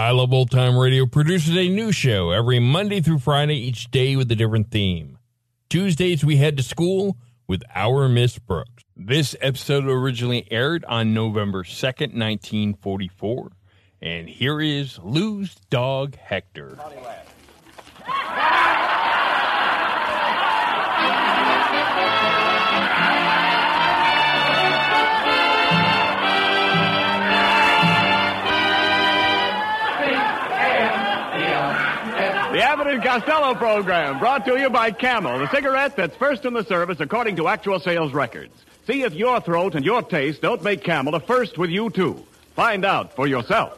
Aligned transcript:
I 0.00 0.12
Love 0.12 0.32
Old 0.32 0.50
Time 0.50 0.78
Radio 0.78 1.04
produces 1.04 1.54
a 1.54 1.68
new 1.68 1.92
show 1.92 2.30
every 2.30 2.58
Monday 2.58 3.02
through 3.02 3.18
Friday, 3.18 3.56
each 3.56 3.90
day 3.90 4.16
with 4.16 4.32
a 4.32 4.34
different 4.34 4.70
theme. 4.70 5.18
Tuesdays, 5.68 6.24
we 6.24 6.38
head 6.38 6.56
to 6.56 6.62
school 6.62 7.18
with 7.46 7.62
Our 7.74 8.08
Miss 8.08 8.38
Brooks. 8.38 8.82
This 8.96 9.36
episode 9.42 9.84
originally 9.84 10.50
aired 10.50 10.86
on 10.86 11.12
November 11.12 11.64
2nd, 11.64 12.16
1944. 12.16 13.50
And 14.00 14.26
here 14.26 14.58
is 14.58 14.98
Lou's 15.02 15.54
dog, 15.68 16.16
Hector. 16.16 16.78
Costello 33.10 33.56
program 33.56 34.20
brought 34.20 34.44
to 34.44 34.56
you 34.56 34.70
by 34.70 34.92
Camel, 34.92 35.40
the 35.40 35.50
cigarette 35.50 35.96
that's 35.96 36.14
first 36.14 36.44
in 36.44 36.54
the 36.54 36.62
service 36.62 37.00
according 37.00 37.34
to 37.34 37.48
actual 37.48 37.80
sales 37.80 38.12
records. 38.12 38.52
See 38.86 39.02
if 39.02 39.14
your 39.14 39.40
throat 39.40 39.74
and 39.74 39.84
your 39.84 40.00
taste 40.00 40.42
don't 40.42 40.62
make 40.62 40.84
Camel 40.84 41.16
a 41.16 41.20
first 41.20 41.58
with 41.58 41.70
you 41.70 41.90
too. 41.90 42.24
Find 42.54 42.84
out 42.84 43.16
for 43.16 43.26
yourself. 43.26 43.76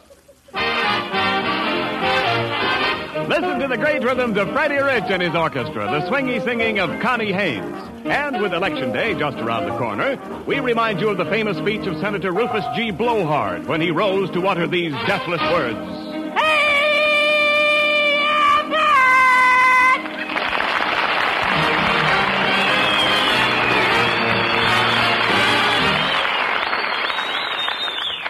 Listen 3.27 3.57
to 3.57 3.67
the 3.67 3.77
great 3.77 4.03
rhythms 4.03 4.37
of 4.37 4.51
Freddie 4.51 4.75
Rich 4.75 5.05
and 5.07 5.23
his 5.23 5.33
orchestra, 5.33 5.85
the 5.85 6.07
swingy 6.11 6.43
singing 6.43 6.77
of 6.77 7.01
Connie 7.01 7.33
Haynes. 7.33 8.05
And 8.05 8.39
with 8.39 8.53
Election 8.53 8.91
Day 8.91 9.15
just 9.15 9.37
around 9.37 9.67
the 9.67 9.75
corner, 9.79 10.43
we 10.45 10.59
remind 10.59 11.01
you 11.01 11.09
of 11.09 11.17
the 11.17 11.25
famous 11.25 11.57
speech 11.57 11.87
of 11.87 11.99
Senator 11.99 12.31
Rufus 12.31 12.65
G. 12.75 12.91
Blowhard 12.91 13.65
when 13.65 13.81
he 13.81 13.89
rose 13.89 14.29
to 14.29 14.45
utter 14.45 14.67
these 14.67 14.93
deathless 15.07 15.41
words. 15.41 16.02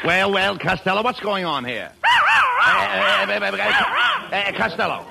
Well, 0.04 0.34
well, 0.34 0.58
Costello, 0.60 1.02
what's 1.02 1.22
going 1.22 1.46
on 1.46 1.64
here? 1.64 1.90
Uh, 2.04 2.08
uh, 2.08 3.26
uh, 4.34 4.52
Costello, 4.58 5.06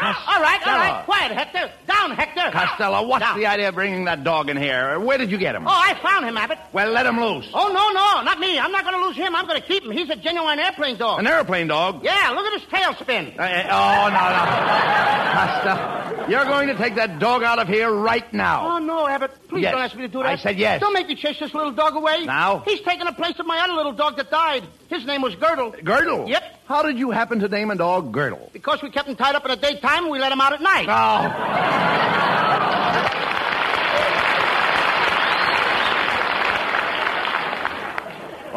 Costello, 0.00 0.36
All 0.36 0.42
right, 0.42 0.66
all 0.66 0.74
right. 0.76 1.04
Quiet, 1.04 1.32
Hector. 1.32 1.70
Down, 1.86 2.10
Hector. 2.12 2.50
Costello. 2.50 3.06
What's 3.06 3.24
Down. 3.24 3.38
the 3.38 3.46
idea 3.46 3.68
of 3.68 3.74
bringing 3.74 4.04
that 4.06 4.24
dog 4.24 4.48
in 4.50 4.56
here? 4.56 4.98
Where 5.00 5.18
did 5.18 5.30
you 5.30 5.38
get 5.38 5.54
him? 5.54 5.66
Oh, 5.66 5.70
I 5.70 5.94
found 6.02 6.26
him, 6.26 6.36
Abbott. 6.36 6.58
Well, 6.72 6.90
let 6.92 7.06
him 7.06 7.20
loose. 7.20 7.48
Oh, 7.54 7.68
no, 7.68 7.90
no, 7.90 8.22
not 8.22 8.38
me. 8.38 8.58
I'm 8.58 8.72
not 8.72 8.84
going 8.84 8.94
to 9.00 9.06
lose 9.06 9.16
him. 9.16 9.34
I'm 9.34 9.46
going 9.46 9.60
to 9.60 9.66
keep 9.66 9.82
him. 9.84 9.90
He's 9.92 10.10
a 10.10 10.16
genuine 10.16 10.58
airplane 10.58 10.96
dog. 10.96 11.18
An 11.20 11.26
airplane 11.26 11.66
dog. 11.68 12.04
Yeah, 12.04 12.30
look 12.34 12.46
at 12.46 12.60
his 12.60 12.68
tail 12.70 12.94
spin. 12.94 13.34
Uh, 13.38 13.42
uh, 13.42 13.68
oh 13.70 14.08
no, 14.08 14.14
no, 14.14 15.26
Costello, 15.32 16.28
you're 16.28 16.44
going 16.44 16.68
to 16.68 16.74
take 16.76 16.94
that 16.96 17.18
dog 17.18 17.42
out 17.42 17.58
of 17.58 17.68
here 17.68 17.90
right 17.90 18.30
now. 18.32 18.76
Oh, 18.76 18.78
no, 18.78 19.06
Abbott. 19.06 19.32
Please 19.48 19.62
Yes. 19.62 19.72
don't 19.72 19.80
ask 19.82 19.94
me 19.96 20.02
to 20.02 20.08
do 20.08 20.18
that. 20.22 20.26
I 20.26 20.36
said 20.36 20.58
yes. 20.58 20.80
Don't 20.80 20.92
make 20.92 21.08
me 21.08 21.14
chase 21.14 21.38
this 21.40 21.52
little 21.54 21.72
dog 21.72 21.94
away. 21.94 22.24
Now? 22.24 22.60
He's 22.60 22.80
taking 22.80 23.06
the 23.06 23.12
place 23.12 23.38
of 23.38 23.46
my 23.46 23.58
other 23.60 23.72
little 23.74 23.92
dog 23.92 24.16
that 24.16 24.30
died. 24.30 24.64
His 24.88 25.04
name 25.06 25.22
was 25.22 25.34
Girdle. 25.36 25.74
Girdle. 25.82 26.28
Yep. 26.28 26.42
How 26.66 26.82
did 26.82 26.98
you 26.98 27.12
happen 27.12 27.38
to 27.40 27.48
name 27.48 27.70
a 27.70 27.76
dog 27.76 28.12
Girdle? 28.12 28.50
Because 28.52 28.82
we 28.82 28.90
kept 28.90 29.08
him 29.08 29.14
tied 29.14 29.36
up 29.36 29.44
in 29.44 29.50
the 29.52 29.56
daytime 29.56 30.04
and 30.04 30.10
we 30.10 30.18
let 30.18 30.32
him 30.32 30.40
out 30.40 30.52
at 30.52 30.60
night. 30.60 30.88
Oh. 30.88 31.96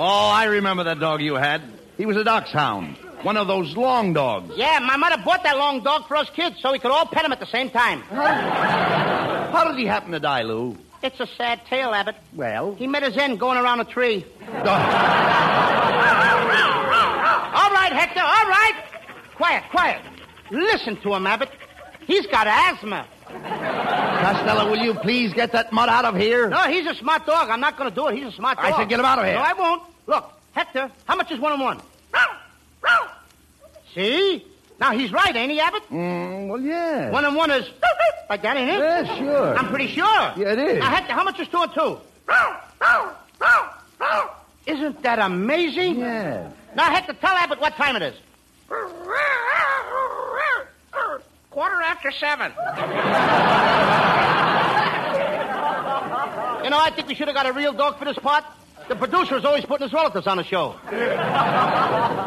Oh, 0.01 0.29
I 0.29 0.45
remember 0.45 0.85
that 0.85 0.99
dog 0.99 1.21
you 1.21 1.35
had. 1.35 1.61
He 1.97 2.05
was 2.05 2.17
a 2.17 2.23
dachshund. 2.23 2.95
One 3.21 3.37
of 3.37 3.47
those 3.47 3.75
long 3.75 4.13
dogs. 4.13 4.53
Yeah, 4.55 4.79
my 4.79 4.95
mother 4.95 5.21
bought 5.23 5.43
that 5.43 5.57
long 5.57 5.83
dog 5.83 6.07
for 6.07 6.15
us 6.15 6.29
kids 6.31 6.55
so 6.61 6.71
we 6.71 6.79
could 6.79 6.89
all 6.89 7.05
pet 7.05 7.25
him 7.25 7.33
at 7.33 7.39
the 7.39 7.45
same 7.45 7.69
time. 7.69 8.01
How 8.01 9.65
did 9.69 9.77
he 9.77 9.85
happen 9.85 10.13
to 10.13 10.19
die, 10.19 10.43
Lou? 10.43 10.77
It's 11.03 11.19
a 11.19 11.27
sad 11.37 11.65
tale, 11.65 11.93
Abbott. 11.93 12.15
Well. 12.33 12.73
He 12.75 12.87
met 12.87 13.03
his 13.03 13.17
end 13.17 13.39
going 13.39 13.57
around 13.57 13.81
a 13.81 13.85
tree. 13.85 14.25
Oh. 14.65 15.45
All 17.79 17.85
right, 17.85 17.93
Hector, 17.93 18.19
all 18.19 18.49
right. 18.49 18.73
Quiet, 19.35 19.63
quiet. 19.71 20.01
Listen 20.51 20.97
to 20.97 21.13
him, 21.13 21.25
Abbott. 21.25 21.49
He's 22.05 22.27
got 22.27 22.45
asthma. 22.45 23.07
Costello, 23.25 24.69
will 24.69 24.79
you 24.79 24.95
please 24.95 25.33
get 25.33 25.53
that 25.53 25.71
mutt 25.71 25.87
out 25.87 26.03
of 26.03 26.17
here? 26.17 26.49
No, 26.49 26.63
he's 26.63 26.85
a 26.85 26.93
smart 26.95 27.25
dog. 27.25 27.49
I'm 27.49 27.61
not 27.61 27.77
going 27.77 27.89
to 27.89 27.95
do 27.95 28.07
it. 28.09 28.17
He's 28.17 28.25
a 28.25 28.31
smart 28.33 28.57
dog. 28.57 28.65
I 28.65 28.75
said 28.75 28.89
get 28.89 28.99
him 28.99 29.05
out 29.05 29.17
of 29.19 29.23
here. 29.23 29.35
No, 29.35 29.41
I 29.41 29.53
won't. 29.53 29.83
Look, 30.07 30.29
Hector, 30.51 30.91
how 31.05 31.15
much 31.15 31.31
is 31.31 31.39
one 31.39 31.53
and 31.53 31.61
one? 31.61 31.79
See? 33.95 34.45
Now, 34.77 34.91
he's 34.91 35.13
right, 35.13 35.33
ain't 35.33 35.49
he, 35.51 35.61
Abbott? 35.61 35.83
Mm, 35.89 36.49
well, 36.49 36.59
yeah. 36.59 37.11
One 37.11 37.23
and 37.23 37.35
one 37.35 37.49
is 37.49 37.65
like 38.29 38.41
that, 38.41 38.57
ain't 38.57 38.71
it? 38.71 38.79
Yeah, 38.79 39.17
sure. 39.17 39.57
I'm 39.57 39.69
pretty 39.69 39.87
sure. 39.87 40.33
Yeah, 40.35 40.51
it 40.51 40.59
is. 40.59 40.79
Now, 40.79 40.89
Hector, 40.89 41.13
how 41.13 41.23
much 41.23 41.39
is 41.39 41.47
two 41.47 41.61
and 41.61 41.73
two? 41.73 41.97
Isn't 44.65 45.01
that 45.03 45.19
amazing? 45.19 45.99
Yeah. 45.99 46.49
Now, 46.75 46.91
Hector, 46.91 47.13
tell 47.13 47.35
Abbott 47.35 47.59
what 47.59 47.75
time 47.75 47.95
it 47.95 48.01
is. 48.03 48.15
Quarter 51.49 51.81
after 51.81 52.11
seven. 52.11 52.51
you 56.63 56.69
know, 56.69 56.77
I 56.79 56.91
think 56.95 57.07
we 57.07 57.15
should 57.15 57.27
have 57.27 57.35
got 57.35 57.47
a 57.47 57.53
real 57.53 57.73
dog 57.73 57.97
for 57.97 58.05
this 58.05 58.17
part. 58.17 58.43
The 58.87 58.95
producer 58.95 59.37
is 59.37 59.45
always 59.45 59.65
putting 59.65 59.85
his 59.85 59.93
relatives 59.93 60.25
on 60.25 60.37
the 60.37 60.43
show. 60.43 60.75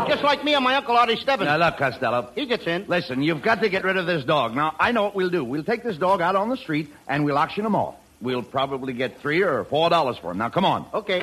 Just 0.08 0.22
like 0.22 0.44
me 0.44 0.54
and 0.54 0.62
my 0.62 0.76
uncle 0.76 0.96
Artie 0.96 1.16
Stebbins. 1.16 1.46
Now, 1.46 1.56
look, 1.56 1.76
Costello. 1.76 2.30
He 2.34 2.46
gets 2.46 2.66
in. 2.66 2.84
Listen, 2.88 3.22
you've 3.22 3.42
got 3.42 3.60
to 3.62 3.68
get 3.68 3.84
rid 3.84 3.96
of 3.96 4.06
this 4.06 4.24
dog. 4.24 4.54
Now, 4.54 4.74
I 4.78 4.92
know 4.92 5.04
what 5.04 5.14
we'll 5.14 5.30
do. 5.30 5.44
We'll 5.44 5.64
take 5.64 5.82
this 5.82 5.96
dog 5.96 6.20
out 6.20 6.36
on 6.36 6.48
the 6.50 6.56
street 6.56 6.92
and 7.08 7.24
we'll 7.24 7.38
auction 7.38 7.64
him 7.66 7.74
off. 7.74 7.96
We'll 8.20 8.42
probably 8.42 8.92
get 8.92 9.20
three 9.20 9.42
or 9.42 9.64
four 9.64 9.90
dollars 9.90 10.18
for 10.18 10.30
him. 10.30 10.38
Now, 10.38 10.50
come 10.50 10.64
on. 10.64 10.86
Okay. 10.94 11.20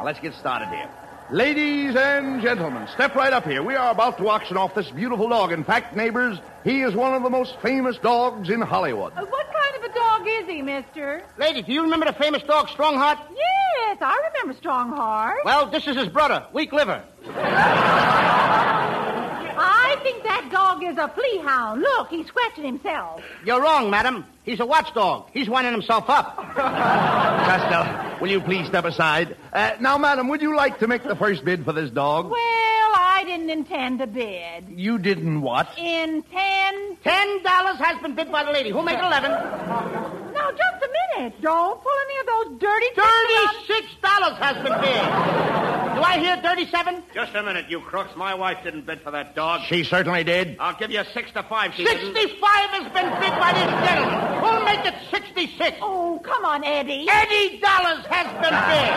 Now, 0.00 0.06
let's 0.06 0.18
get 0.20 0.32
started 0.32 0.68
here. 0.70 0.88
Ladies 1.30 1.94
and 1.94 2.40
gentlemen, 2.40 2.88
step 2.94 3.14
right 3.14 3.34
up 3.34 3.44
here. 3.44 3.62
We 3.62 3.74
are 3.74 3.90
about 3.90 4.16
to 4.16 4.30
auction 4.30 4.56
off 4.56 4.74
this 4.74 4.90
beautiful 4.90 5.28
dog. 5.28 5.52
In 5.52 5.62
fact, 5.62 5.94
neighbors, 5.94 6.38
he 6.64 6.80
is 6.80 6.94
one 6.94 7.12
of 7.12 7.22
the 7.22 7.28
most 7.28 7.60
famous 7.60 7.98
dogs 7.98 8.48
in 8.48 8.62
Hollywood. 8.62 9.12
Uh, 9.14 9.26
What 9.26 9.46
kind 9.52 9.76
of 9.84 9.90
a 9.90 9.94
dog 9.94 10.26
is 10.26 10.46
he, 10.46 10.62
mister? 10.62 11.22
Lady, 11.36 11.60
do 11.60 11.70
you 11.74 11.82
remember 11.82 12.06
the 12.06 12.14
famous 12.14 12.42
dog 12.44 12.68
Strongheart? 12.68 13.18
Yes, 13.36 13.98
I 14.00 14.18
remember 14.32 14.58
Strongheart. 14.58 15.44
Well, 15.44 15.66
this 15.70 15.86
is 15.86 15.94
his 15.96 16.08
brother, 16.08 16.46
Weak 16.54 16.72
Liver. 16.72 17.04
I 20.52 20.80
is 20.90 20.98
a 20.98 21.08
flea 21.08 21.38
hound. 21.38 21.80
Look, 21.82 22.08
he's 22.10 22.26
scratching 22.26 22.64
himself. 22.64 23.22
You're 23.44 23.60
wrong, 23.62 23.90
madam. 23.90 24.24
He's 24.44 24.60
a 24.60 24.66
watchdog. 24.66 25.28
He's 25.32 25.48
winding 25.48 25.72
himself 25.72 26.08
up. 26.08 26.36
Costello, 26.54 28.18
will 28.20 28.28
you 28.30 28.40
please 28.40 28.66
step 28.66 28.84
aside? 28.84 29.36
Uh, 29.52 29.72
now, 29.80 29.98
madam, 29.98 30.28
would 30.28 30.42
you 30.42 30.56
like 30.56 30.78
to 30.80 30.88
make 30.88 31.02
the 31.04 31.16
first 31.16 31.44
bid 31.44 31.64
for 31.64 31.72
this 31.72 31.90
dog? 31.90 32.30
Well, 32.30 32.40
I 32.40 33.22
didn't 33.26 33.50
intend 33.50 33.98
to 34.00 34.06
bid. 34.06 34.64
You 34.68 34.98
didn't 34.98 35.42
what? 35.42 35.68
Intend? 35.78 37.02
Ten 37.02 37.42
dollars 37.42 37.76
has 37.78 38.00
been 38.02 38.14
bid 38.14 38.30
by 38.32 38.44
the 38.44 38.50
lady. 38.52 38.70
Who'll 38.70 38.82
make 38.82 38.98
eleven? 38.98 39.30
Now, 39.30 40.50
just 40.50 40.84
a 40.84 40.88
minute. 41.18 41.40
Don't 41.40 41.80
pull 41.82 41.92
any 42.08 42.18
of 42.20 42.26
those 42.26 42.60
dirty 42.60 42.86
tricks 42.94 42.98
around- 42.98 43.48
Thirty-six 43.66 43.86
dollars 44.02 44.36
has 44.38 44.56
been 44.56 44.80
bid. 44.80 45.69
Do 46.10 46.16
I 46.16 46.18
hear 46.18 46.42
thirty-seven? 46.42 47.04
Just 47.14 47.36
a 47.36 47.42
minute, 47.42 47.66
you 47.68 47.78
crooks. 47.78 48.16
My 48.16 48.34
wife 48.34 48.64
didn't 48.64 48.84
bid 48.84 49.00
for 49.00 49.12
that 49.12 49.36
dog. 49.36 49.60
She 49.68 49.84
certainly 49.84 50.24
did. 50.24 50.56
I'll 50.58 50.76
give 50.76 50.90
you 50.90 51.04
six 51.14 51.30
to 51.32 51.44
five. 51.44 51.72
She 51.74 51.84
didn't. 51.84 52.16
Sixty-five 52.16 52.70
has 52.70 52.92
been 52.92 53.10
bid 53.20 53.38
by 53.38 53.52
this 53.52 53.88
gentleman. 53.88 54.42
Who'll 54.42 54.64
make 54.64 54.84
it 54.84 54.94
sixty-six? 55.12 55.76
Oh, 55.80 56.20
come 56.24 56.44
on, 56.44 56.64
Eddie. 56.64 57.06
Eighty 57.08 57.60
dollars 57.60 58.04
has 58.06 58.26
been 58.42 58.50
bid. 58.50 58.90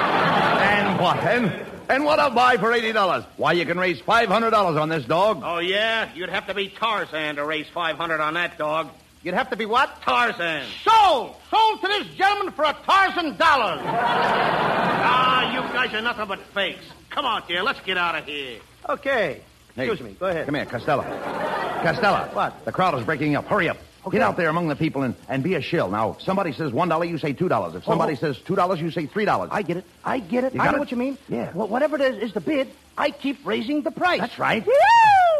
And 0.63 0.99
what, 0.99 1.21
then? 1.21 1.65
And 1.87 2.03
what 2.03 2.17
I'll 2.17 2.31
buy 2.31 2.57
for 2.57 2.71
$80? 2.71 3.25
Why, 3.35 3.51
you 3.51 3.65
can 3.65 3.77
raise 3.77 4.01
$500 4.01 4.81
on 4.81 4.87
this 4.87 5.03
dog. 5.03 5.41
Oh, 5.43 5.59
yeah? 5.59 6.09
You'd 6.15 6.29
have 6.29 6.47
to 6.47 6.53
be 6.53 6.69
Tarzan 6.69 7.35
to 7.35 7.45
raise 7.45 7.67
500 7.67 8.21
on 8.21 8.35
that 8.35 8.57
dog. 8.57 8.89
You'd 9.23 9.35
have 9.35 9.49
to 9.51 9.55
be 9.55 9.65
what? 9.65 10.01
Tarzan. 10.01 10.65
Sold. 10.83 11.35
Sold 11.49 11.81
to 11.81 11.87
this 11.87 12.07
gentleman 12.15 12.53
for 12.53 12.65
a 12.65 12.75
Tarzan 12.85 13.37
dollar. 13.37 13.79
Ah, 13.85 15.53
you 15.53 15.61
guys 15.73 15.93
are 15.93 16.01
nothing 16.01 16.27
but 16.27 16.39
fakes. 16.53 16.83
Come 17.09 17.25
on, 17.25 17.43
dear. 17.47 17.63
Let's 17.63 17.79
get 17.81 17.97
out 17.97 18.15
of 18.15 18.25
here. 18.25 18.59
Okay. 18.89 19.41
Hey, 19.75 19.89
Excuse 19.89 20.01
me. 20.07 20.15
Go 20.19 20.27
ahead. 20.27 20.45
Come 20.45 20.55
here, 20.55 20.65
Costello. 20.65 21.03
Costello. 21.03 22.29
What? 22.33 22.65
The 22.65 22.71
crowd 22.71 22.97
is 22.99 23.05
breaking 23.05 23.35
up. 23.35 23.45
Hurry 23.45 23.69
up. 23.69 23.77
Okay. 24.05 24.17
Get 24.17 24.21
out 24.21 24.35
there 24.35 24.49
among 24.49 24.67
the 24.67 24.75
people 24.75 25.03
and, 25.03 25.15
and 25.29 25.41
be 25.41 25.55
a 25.55 25.61
shill. 25.61 25.89
Now, 25.89 26.11
if 26.11 26.21
somebody 26.21 26.51
says 26.51 26.71
$1, 26.71 27.09
you 27.09 27.17
say 27.17 27.33
$2. 27.33 27.75
If 27.75 27.85
somebody 27.85 28.13
Oh. 28.13 28.15
says 28.17 28.37
$2, 28.39 28.77
you 28.81 28.91
say 28.91 29.07
$3. 29.07 29.47
I 29.49 29.61
get 29.61 29.77
it. 29.77 29.85
I 30.03 30.19
get 30.19 30.43
it. 30.43 30.53
You 30.53 30.59
I 30.61 30.65
know 30.71 30.75
it? 30.75 30.79
what 30.79 30.91
you 30.91 30.97
mean. 30.97 31.17
Yeah. 31.29 31.51
Well, 31.53 31.69
whatever 31.69 31.95
it 31.95 32.01
is, 32.01 32.21
is 32.23 32.33
the 32.33 32.41
bid, 32.41 32.67
I 32.97 33.11
keep 33.11 33.45
raising 33.45 33.81
the 33.83 33.91
price. 33.91 34.19
That's 34.19 34.37
right. 34.37 34.65
Woo! 34.65 34.73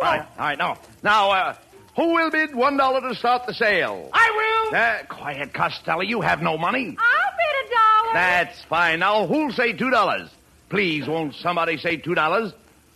All 0.01 0.09
right, 0.09 0.21
all 0.21 0.45
right, 0.45 0.57
now. 0.57 0.77
Now, 1.03 1.31
uh, 1.31 1.56
who 1.95 2.13
will 2.13 2.30
bid 2.31 2.51
$1 2.51 3.10
to 3.10 3.16
start 3.16 3.45
the 3.45 3.54
sale? 3.54 4.10
I 4.13 4.68
will. 4.72 4.75
Uh, 4.78 5.04
quiet, 5.07 5.54
Costello. 5.54 6.01
You 6.01 6.22
have 6.22 6.42
no 6.42 6.57
money. 6.57 6.98
I'll 6.98 7.31
bid 7.38 7.66
a 7.66 7.69
dollar. 7.69 8.13
That's 8.13 8.63
fine. 8.63 9.00
Now, 9.00 9.28
who'll 9.28 9.51
say 9.51 9.74
$2? 9.74 10.30
Please, 10.69 11.07
won't 11.07 11.36
somebody 11.36 11.78
say 11.78 11.98
$2? 11.98 12.54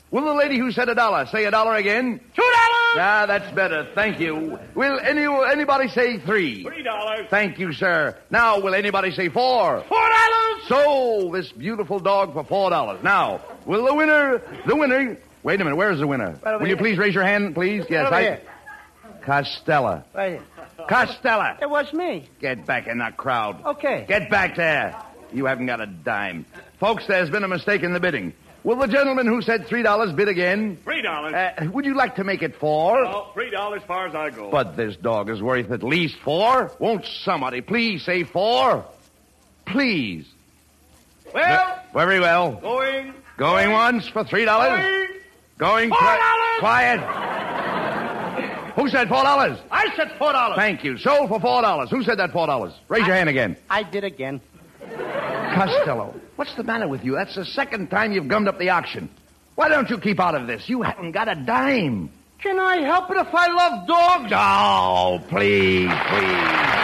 Will 0.10 0.24
the 0.24 0.34
lady 0.34 0.58
who 0.58 0.72
said 0.72 0.88
a 0.88 0.96
dollar 0.96 1.26
say 1.26 1.44
a 1.46 1.52
dollar 1.52 1.76
again? 1.76 2.20
Two 2.34 2.42
dollars. 2.42 2.96
Ah, 2.96 3.26
that's 3.28 3.54
better. 3.54 3.90
Thank 3.94 4.22
you. 4.22 4.58
Will 4.74 5.00
any 5.02 5.26
anybody 5.52 5.90
say 5.90 6.18
three? 6.20 6.64
Three 6.64 6.82
dollars. 6.82 7.28
Thank 7.30 7.60
you, 7.60 7.74
sir. 7.74 8.18
Now, 8.32 8.62
will 8.62 8.74
anybody 8.74 9.12
say 9.12 9.28
four? 9.28 9.84
Four 9.90 10.10
dollars. 10.10 10.68
Sold 10.70 11.34
this 11.34 11.52
beautiful 11.52 12.00
dog 12.00 12.32
for 12.34 12.46
four 12.46 12.70
dollars. 12.70 13.04
Now, 13.04 13.42
will 13.66 13.86
the 13.86 13.94
winner, 13.94 14.42
the 14.66 14.78
winner, 14.78 15.18
wait 15.44 15.60
a 15.60 15.64
minute, 15.66 15.76
where's 15.76 16.00
the 16.00 16.08
winner? 16.08 16.40
Right 16.42 16.58
will 16.58 16.70
you 16.70 16.78
please 16.78 16.98
raise 16.98 17.14
your 17.14 17.26
hand, 17.26 17.54
please? 17.54 17.84
Yes, 17.90 18.06
over 18.08 18.16
I. 18.16 18.22
here. 18.22 18.42
Costello. 19.28 20.04
Right 20.16 20.32
here. 20.40 20.42
Costello. 20.88 21.58
It 21.62 21.70
was 21.70 21.92
me. 21.92 22.30
Get 22.40 22.66
back 22.66 22.88
in 22.88 23.00
that 23.00 23.18
crowd. 23.18 23.64
Okay. 23.66 24.06
Get 24.08 24.30
back 24.30 24.56
there. 24.56 24.96
You 25.34 25.46
haven't 25.46 25.66
got 25.66 25.82
a 25.82 25.86
dime. 25.86 26.46
Folks, 26.80 27.06
there's 27.08 27.30
been 27.30 27.44
a 27.44 27.48
mistake 27.50 27.84
in 27.84 27.92
the 27.92 28.00
bidding. 28.00 28.32
Will 28.64 28.78
the 28.78 28.88
gentleman 28.88 29.28
who 29.28 29.42
said 29.42 29.68
three 29.68 29.84
dollars 29.84 30.14
bid 30.14 30.30
again? 30.30 30.78
Three 30.86 31.02
dollars. 31.02 31.34
Uh, 31.34 31.68
would 31.74 31.84
you 31.86 31.94
like 31.94 32.16
to 32.16 32.24
make 32.24 32.42
it 32.42 32.56
four? 32.56 33.06
Oh, 33.06 33.30
three 33.34 33.50
dollars 33.50 33.82
far 33.86 34.08
as 34.08 34.16
I 34.16 34.30
go. 34.30 34.50
But 34.50 34.78
this 34.78 34.96
dog 34.96 35.30
is 35.30 35.42
worth 35.42 35.72
at 35.72 35.84
least 35.84 36.16
four. 36.24 36.72
Won't 36.80 37.06
somebody 37.06 37.60
please 37.60 38.04
say 38.06 38.24
four? 38.24 38.86
Please. 39.66 40.26
well, 41.34 41.82
Very 41.94 42.22
well. 42.22 42.52
going. 42.54 43.14
Going 43.38 43.72
once 43.74 44.08
for 44.08 44.24
three 44.24 44.46
dollars. 44.46 45.10
Going 45.58 45.90
Four 45.90 45.98
twi- 46.00 46.18
dollars. 46.18 46.60
Quiet. 46.60 47.37
Who 48.78 48.88
said 48.90 49.10
four 49.10 49.24
dollars? 49.24 49.58
I 49.72 49.94
said 49.96 50.12
four 50.20 50.34
dollars. 50.34 50.56
Thank 50.56 50.84
you. 50.84 51.00
Sold 51.00 51.30
for 51.30 51.40
four 51.40 51.64
dollars. 51.64 51.90
Who 51.90 52.04
said 52.04 52.20
that 52.20 52.32
four 52.32 52.46
dollars? 52.46 52.74
Raise 52.88 53.08
your 53.08 53.16
hand 53.16 53.28
again. 53.28 53.58
I 53.72 53.82
did 53.82 54.04
again. 54.04 54.40
Costello, 54.80 56.14
what's 56.36 56.54
the 56.56 56.64
matter 56.64 56.88
with 56.88 57.04
you? 57.04 57.16
That's 57.16 57.34
the 57.34 57.44
second 57.44 57.90
time 57.90 58.12
you've 58.12 58.28
gummed 58.28 58.48
up 58.48 58.60
the 58.60 58.70
auction. 58.70 59.10
Why 59.56 59.70
don't 59.70 59.90
you 59.90 59.98
keep 59.98 60.20
out 60.20 60.36
of 60.36 60.46
this? 60.46 60.70
You 60.70 60.84
haven't 60.84 61.14
got 61.14 61.28
a 61.28 61.34
dime. 61.34 62.12
Can 62.40 62.60
I 62.60 62.78
help 62.82 63.10
it 63.10 63.18
if 63.18 63.34
I 63.34 63.48
love 63.48 63.88
dogs? 63.88 64.32
Oh, 64.36 65.26
please, 65.28 65.90
please. 66.10 66.78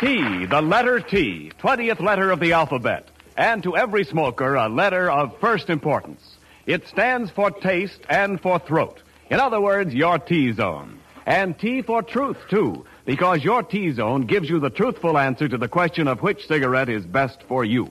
T, 0.00 0.46
the 0.46 0.62
letter 0.62 1.00
T, 1.00 1.50
20th 1.60 1.98
letter 2.00 2.30
of 2.30 2.38
the 2.38 2.52
alphabet. 2.52 3.08
And 3.38 3.62
to 3.62 3.76
every 3.76 4.04
smoker, 4.04 4.56
a 4.56 4.68
letter 4.68 5.08
of 5.08 5.38
first 5.38 5.70
importance. 5.70 6.20
It 6.66 6.88
stands 6.88 7.30
for 7.30 7.52
taste 7.52 8.00
and 8.10 8.40
for 8.40 8.58
throat. 8.58 9.00
In 9.30 9.38
other 9.38 9.60
words, 9.60 9.94
your 9.94 10.18
T 10.18 10.50
zone. 10.52 10.98
And 11.24 11.56
T 11.56 11.82
for 11.82 12.02
truth, 12.02 12.38
too, 12.50 12.84
because 13.04 13.44
your 13.44 13.62
T 13.62 13.92
zone 13.92 14.22
gives 14.22 14.50
you 14.50 14.58
the 14.58 14.70
truthful 14.70 15.16
answer 15.16 15.48
to 15.48 15.56
the 15.56 15.68
question 15.68 16.08
of 16.08 16.20
which 16.20 16.48
cigarette 16.48 16.88
is 16.88 17.06
best 17.06 17.44
for 17.44 17.64
you. 17.64 17.88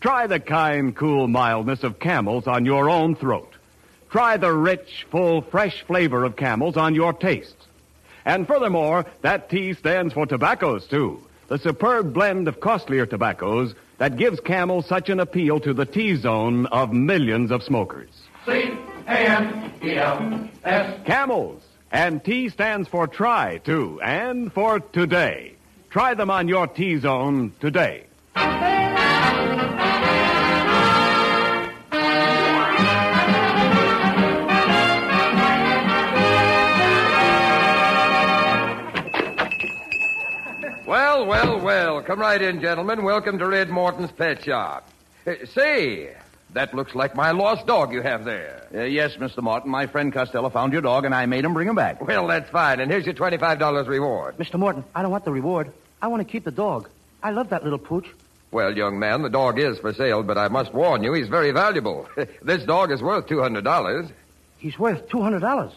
Try 0.00 0.28
the 0.28 0.38
kind, 0.38 0.94
cool 0.94 1.26
mildness 1.26 1.82
of 1.82 1.98
camels 1.98 2.46
on 2.46 2.64
your 2.64 2.88
own 2.88 3.16
throat. 3.16 3.52
Try 4.10 4.36
the 4.36 4.52
rich, 4.52 5.06
full, 5.10 5.42
fresh 5.42 5.82
flavor 5.82 6.22
of 6.22 6.36
camels 6.36 6.76
on 6.76 6.94
your 6.94 7.12
taste. 7.12 7.66
And 8.24 8.46
furthermore, 8.46 9.06
that 9.22 9.50
T 9.50 9.74
stands 9.74 10.14
for 10.14 10.24
tobaccos, 10.24 10.86
too. 10.86 11.20
The 11.48 11.58
superb 11.58 12.14
blend 12.14 12.46
of 12.46 12.60
costlier 12.60 13.06
tobaccos 13.06 13.74
that 13.98 14.16
gives 14.16 14.40
Camel 14.40 14.82
such 14.82 15.10
an 15.10 15.20
appeal 15.20 15.60
to 15.60 15.74
the 15.74 15.84
T 15.84 16.16
zone 16.16 16.66
of 16.66 16.92
millions 16.92 17.50
of 17.50 17.62
smokers. 17.62 18.10
C-A-M-E-L-S. 18.46 19.06
Camels. 21.06 21.62
And 21.90 22.24
T 22.24 22.48
stands 22.48 22.88
for 22.88 23.06
try, 23.06 23.58
too, 23.58 24.00
and 24.02 24.52
for 24.52 24.80
today. 24.80 25.54
Try 25.90 26.14
them 26.14 26.30
on 26.30 26.48
your 26.48 26.66
T 26.66 26.98
zone 26.98 27.52
today. 27.60 28.06
Well, 41.18 41.26
well, 41.26 41.58
well. 41.58 42.02
Come 42.02 42.20
right 42.20 42.40
in, 42.40 42.60
gentlemen. 42.60 43.02
Welcome 43.02 43.40
to 43.40 43.46
Red 43.48 43.70
Morton's 43.70 44.12
Pet 44.12 44.44
Shop. 44.44 44.88
Uh, 45.26 45.32
say, 45.52 46.14
that 46.52 46.72
looks 46.74 46.94
like 46.94 47.16
my 47.16 47.32
lost 47.32 47.66
dog 47.66 47.92
you 47.92 48.02
have 48.02 48.24
there. 48.24 48.68
Uh, 48.72 48.82
yes, 48.84 49.16
Mr. 49.16 49.42
Morton. 49.42 49.68
My 49.68 49.88
friend 49.88 50.12
Costello 50.12 50.48
found 50.48 50.72
your 50.72 50.80
dog, 50.80 51.04
and 51.04 51.12
I 51.12 51.26
made 51.26 51.44
him 51.44 51.54
bring 51.54 51.66
him 51.66 51.74
back. 51.74 52.00
Well, 52.00 52.28
that's 52.28 52.48
fine. 52.50 52.78
And 52.78 52.88
here's 52.88 53.04
your 53.04 53.16
$25 53.16 53.88
reward. 53.88 54.36
Mr. 54.36 54.60
Morton, 54.60 54.84
I 54.94 55.02
don't 55.02 55.10
want 55.10 55.24
the 55.24 55.32
reward. 55.32 55.72
I 56.00 56.06
want 56.06 56.20
to 56.24 56.24
keep 56.32 56.44
the 56.44 56.52
dog. 56.52 56.88
I 57.20 57.32
love 57.32 57.48
that 57.48 57.64
little 57.64 57.80
pooch. 57.80 58.06
Well, 58.52 58.76
young 58.76 59.00
man, 59.00 59.22
the 59.22 59.28
dog 59.28 59.58
is 59.58 59.76
for 59.80 59.92
sale, 59.92 60.22
but 60.22 60.38
I 60.38 60.46
must 60.46 60.72
warn 60.72 61.02
you, 61.02 61.14
he's 61.14 61.26
very 61.26 61.50
valuable. 61.50 62.08
this 62.42 62.62
dog 62.62 62.92
is 62.92 63.02
worth 63.02 63.26
$200. 63.26 64.12
He's 64.58 64.78
worth 64.78 65.08
two 65.08 65.20
hundred 65.20 65.40
dollars. 65.40 65.72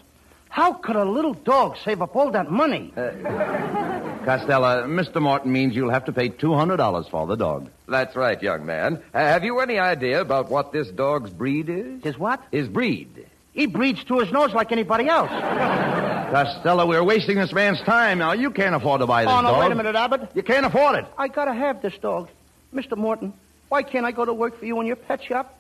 How 0.50 0.74
could 0.74 0.98
a 0.98 1.06
little 1.06 1.34
dog 1.34 1.78
save 1.84 2.04
up 2.04 2.16
all 2.16 2.30
that 2.32 2.52
money? 2.52 2.94
Costello, 4.26 4.88
Mr. 4.88 5.22
Morton 5.22 5.52
means 5.52 5.76
you'll 5.76 5.92
have 5.92 6.06
to 6.06 6.14
pay 6.14 6.30
$200 6.30 7.10
for 7.10 7.28
the 7.28 7.36
dog. 7.36 7.70
That's 7.88 8.16
right, 8.16 8.42
young 8.42 8.66
man. 8.66 9.02
Uh, 9.14 9.20
have 9.20 9.44
you 9.44 9.60
any 9.60 9.80
idea 9.80 10.22
about 10.22 10.50
what 10.50 10.72
this 10.72 10.90
dog's 10.90 11.32
breed 11.32 11.70
is? 11.70 12.04
His 12.04 12.18
what? 12.18 12.42
His 12.52 12.68
breed. 12.68 13.26
He 13.54 13.66
breeds 13.66 14.04
to 14.06 14.20
his 14.20 14.32
nose 14.32 14.54
like 14.54 14.72
anybody 14.72 15.08
else. 15.08 15.30
Costello, 16.32 16.86
we're 16.86 17.04
wasting 17.04 17.38
this 17.38 17.52
man's 17.52 17.82
time. 17.82 18.20
Now, 18.20 18.32
you 18.32 18.52
can't 18.52 18.76
afford 18.76 19.02
to 19.02 19.08
buy 19.08 19.24
this 19.24 19.32
dog. 19.32 19.44
oh, 19.44 19.48
no, 19.48 19.54
dog. 19.54 19.60
wait 19.60 19.72
a 19.72 19.76
minute, 19.76 19.96
Abbott. 19.96 20.30
You 20.34 20.44
can't 20.44 20.66
afford 20.66 20.96
it. 20.96 21.06
I 21.18 21.28
gotta 21.28 21.54
have 21.54 21.82
this 21.82 21.98
dog. 21.98 22.30
Mr. 22.74 22.96
Morton, 22.96 23.34
why 23.68 23.84
can't 23.84 24.06
I 24.06 24.12
go 24.12 24.24
to 24.24 24.34
work 24.34 24.58
for 24.58 24.66
you 24.66 24.80
in 24.80 24.88
your 24.88 24.96
pet 24.96 25.24
shop? 25.24 25.58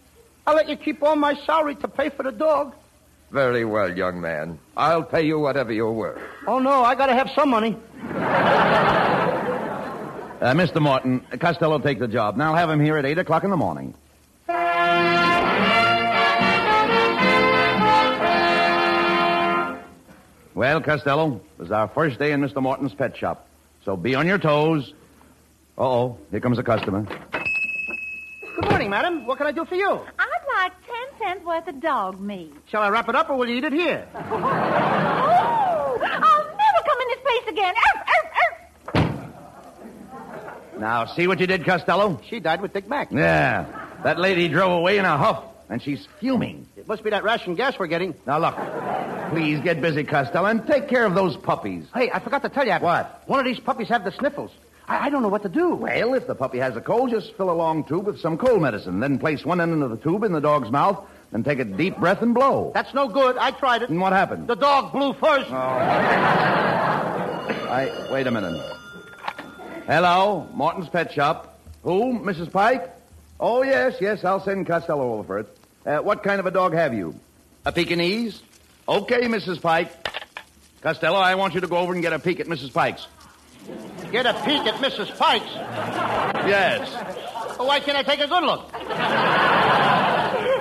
I'll 0.48 0.56
let 0.56 0.70
you 0.70 0.77
keep 0.77 1.03
all 1.03 1.15
my 1.15 1.36
salary 1.46 1.75
to 1.75 1.88
pay 1.88 2.10
for 2.10 2.24
the 2.24 2.32
dog. 2.32 2.74
Very 3.32 3.64
well, 3.64 3.96
young 3.96 4.20
man. 4.20 4.60
I'll 4.76 5.04
pay 5.04 5.22
you 5.24 5.40
whatever 5.40 5.72
you're 5.72 5.92
worth. 5.92 6.22
Oh, 6.48 6.60
no, 6.60 6.84
I 6.84 6.96
gotta 6.96 7.14
have 7.14 7.30
some 7.34 7.50
money. 7.50 7.78
Uh, 10.42 10.54
Mr. 10.54 10.82
Morton, 10.82 11.22
Costello 11.40 11.80
take 11.80 12.00
the 12.00 12.08
job. 12.10 12.36
Now 12.36 12.56
have 12.56 12.70
him 12.70 12.82
here 12.82 12.98
at 12.98 13.06
8 13.06 13.20
o'clock 13.20 13.44
in 13.46 13.52
the 13.52 13.58
morning. 13.58 13.94
Well, 20.54 20.82
Costello, 20.82 21.42
this 21.58 21.68
is 21.68 21.72
our 21.72 21.88
first 21.88 22.20
day 22.20 22.34
in 22.34 22.42
Mr. 22.42 22.62
Morton's 22.62 22.94
pet 22.94 23.16
shop. 23.16 23.48
So 23.86 23.96
be 23.96 24.16
on 24.16 24.28
your 24.28 24.38
toes. 24.38 24.94
Uh-oh, 25.78 26.18
here 26.32 26.42
comes 26.42 26.60
a 26.60 26.64
customer. 26.64 27.08
Good 27.32 28.70
morning, 28.70 28.90
madam. 28.90 29.26
What 29.26 29.38
can 29.38 29.48
I 29.48 29.54
do 29.54 29.64
for 29.64 29.76
you? 29.76 30.02
I'd 30.58 30.63
like 30.63 30.74
ten 30.86 31.27
cents 31.27 31.46
worth 31.46 31.67
of 31.67 31.79
dog 31.81 32.20
meat. 32.20 32.53
Shall 32.67 32.81
I 32.81 32.89
wrap 32.89 33.10
it 33.10 33.15
up 33.15 33.29
or 33.29 33.38
will 33.38 33.48
you 33.50 33.55
eat 33.58 33.63
it 33.63 33.74
here? 33.74 34.08
Oh, 35.34 35.98
I'll 36.03 36.46
never 36.46 36.81
come 36.86 37.01
in 37.01 37.08
this 37.10 37.20
place 37.22 37.48
again. 37.50 37.74
Arf, 37.75 38.08
arf, 38.96 39.05
arf. 39.05 40.79
Now, 40.79 41.05
see 41.05 41.27
what 41.27 41.39
you 41.39 41.48
did, 41.48 41.65
Costello? 41.65 42.20
She 42.27 42.39
died 42.39 42.62
with 42.62 42.74
Dick 42.74 42.88
Mack. 42.88 43.12
Yeah. 43.12 43.65
That 44.03 44.17
lady 44.20 44.48
drove 44.48 44.72
away 44.72 44.98
in 44.98 45.05
a 45.05 45.17
huff, 45.17 45.43
and 45.70 45.81
she's 45.81 46.08
fuming. 46.20 46.67
It 46.75 46.88
must 46.88 47.03
be 47.03 47.10
that 47.12 47.24
ration 47.24 47.55
gas 47.55 47.77
we're 47.77 47.88
getting. 47.88 48.15
Now, 48.25 48.39
look. 48.39 48.55
Please 49.31 49.60
get 49.62 49.81
busy, 49.81 50.03
Costello, 50.03 50.48
and 50.48 50.65
take 50.65 50.88
care 50.88 51.05
of 51.05 51.13
those 51.13 51.38
puppies. 51.38 51.86
Hey, 51.93 52.10
I 52.12 52.20
forgot 52.20 52.41
to 52.43 52.50
tell 52.50 52.65
you. 52.65 52.74
What? 52.75 53.24
One 53.27 53.39
of 53.39 53.46
these 53.46 53.60
puppies 53.60 53.89
have 53.89 54.03
the 54.03 54.12
sniffles. 54.12 54.51
I, 54.88 55.08
I 55.08 55.10
don't 55.10 55.22
know 55.22 55.28
what 55.30 55.44
to 55.44 55.50
do. 55.50 55.76
Well, 55.76 56.14
if 56.14 56.28
the 56.28 56.36
puppy 56.36 56.60
has 56.60 56.76
a 56.76 56.82
cold, 56.82 57.10
just 57.10 57.36
fill 57.36 57.50
a 57.50 57.54
long 57.54 57.84
tube 57.84 58.06
with 58.06 58.20
some 58.20 58.38
cold 58.38 58.62
medicine. 58.62 59.00
Then 59.00 59.20
place 59.20 59.46
one 59.46 59.62
end 59.62 59.82
of 59.84 59.90
the 59.90 59.98
tube 59.98 60.24
in 60.24 60.32
the 60.32 60.42
dog's 60.42 60.70
mouth, 60.72 61.06
and 61.32 61.46
take 61.46 61.60
a 61.60 61.66
deep 61.66 61.98
breath 61.98 62.22
and 62.22 62.34
blow. 62.34 62.72
That's 62.74 62.94
no 62.94 63.08
good. 63.08 63.38
I 63.38 63.52
tried 63.52 63.84
it. 63.84 63.90
And 63.90 64.02
what 64.02 64.14
happened? 64.14 64.48
The 64.48 64.56
dog 64.56 64.92
blew 64.92 65.14
first. 65.14 65.50
I 67.74 68.10
wait 68.12 68.28
a 68.28 68.32
minute. 68.32 68.60
Hello, 69.88 70.48
Morton's 70.54 70.90
Pet 70.90 71.12
Shop. 71.12 71.60
Who, 71.84 72.20
Mrs. 72.20 72.52
Pike? 72.52 72.90
Oh 73.40 73.64
yes, 73.64 73.96
yes. 74.00 74.24
I'll 74.24 74.44
send 74.44 74.68
Costello 74.68 75.14
over 75.14 75.24
for 75.24 75.40
it. 75.40 75.58
Uh, 75.86 75.98
what 76.00 76.22
kind 76.22 76.40
of 76.40 76.46
a 76.46 76.52
dog 76.52 76.74
have 76.74 76.94
you? 76.94 77.16
A 77.66 77.72
Pekingese? 77.72 78.42
Okay, 78.88 79.22
Mrs. 79.22 79.62
Pike. 79.62 79.92
Costello, 80.82 81.18
I 81.18 81.36
want 81.36 81.54
you 81.54 81.62
to 81.62 81.68
go 81.68 81.78
over 81.78 81.94
and 81.94 82.02
get 82.02 82.14
a 82.14 82.20
peek 82.20 82.40
at 82.40 82.48
Mrs. 82.48 82.74
Pike's. 82.74 83.08
Get 84.12 84.25
a 84.25 84.34
peek 84.44 84.65
at 84.68 84.75
Mrs. 84.75 85.18
Pike's. 85.18 85.46
Yes. 86.46 86.91
Well, 87.58 87.68
why 87.68 87.80
can't 87.80 87.98
I 87.98 88.03
take 88.03 88.20
a 88.20 88.27
good 88.27 88.44
look? 88.44 88.72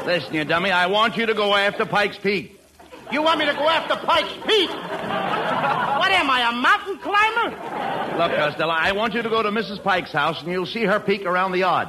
Listen, 0.07 0.35
you 0.35 0.45
dummy. 0.45 0.71
I 0.71 0.87
want 0.87 1.17
you 1.17 1.27
to 1.27 1.35
go 1.35 1.55
after 1.55 1.85
Pike's 1.85 2.19
Peak. 2.19 2.61
You 3.11 3.23
want 3.23 3.41
me 3.41 3.47
to 3.47 3.53
go 3.53 3.69
after 3.69 3.97
Pike's 3.97 4.33
Peak? 4.47 4.71
What 4.71 6.11
am 6.13 6.31
I, 6.31 6.49
a 6.49 6.53
mountain 6.53 6.99
climber? 6.99 7.51
Look, 8.19 8.39
Costello, 8.39 8.73
I 8.73 8.93
want 8.93 9.15
you 9.15 9.23
to 9.23 9.29
go 9.29 9.43
to 9.43 9.51
Mrs. 9.51 9.83
Pike's 9.83 10.13
house, 10.13 10.41
and 10.43 10.53
you'll 10.53 10.67
see 10.67 10.85
her 10.85 11.01
peek 11.01 11.27
around 11.27 11.53
the 11.53 11.59
yard. 11.59 11.89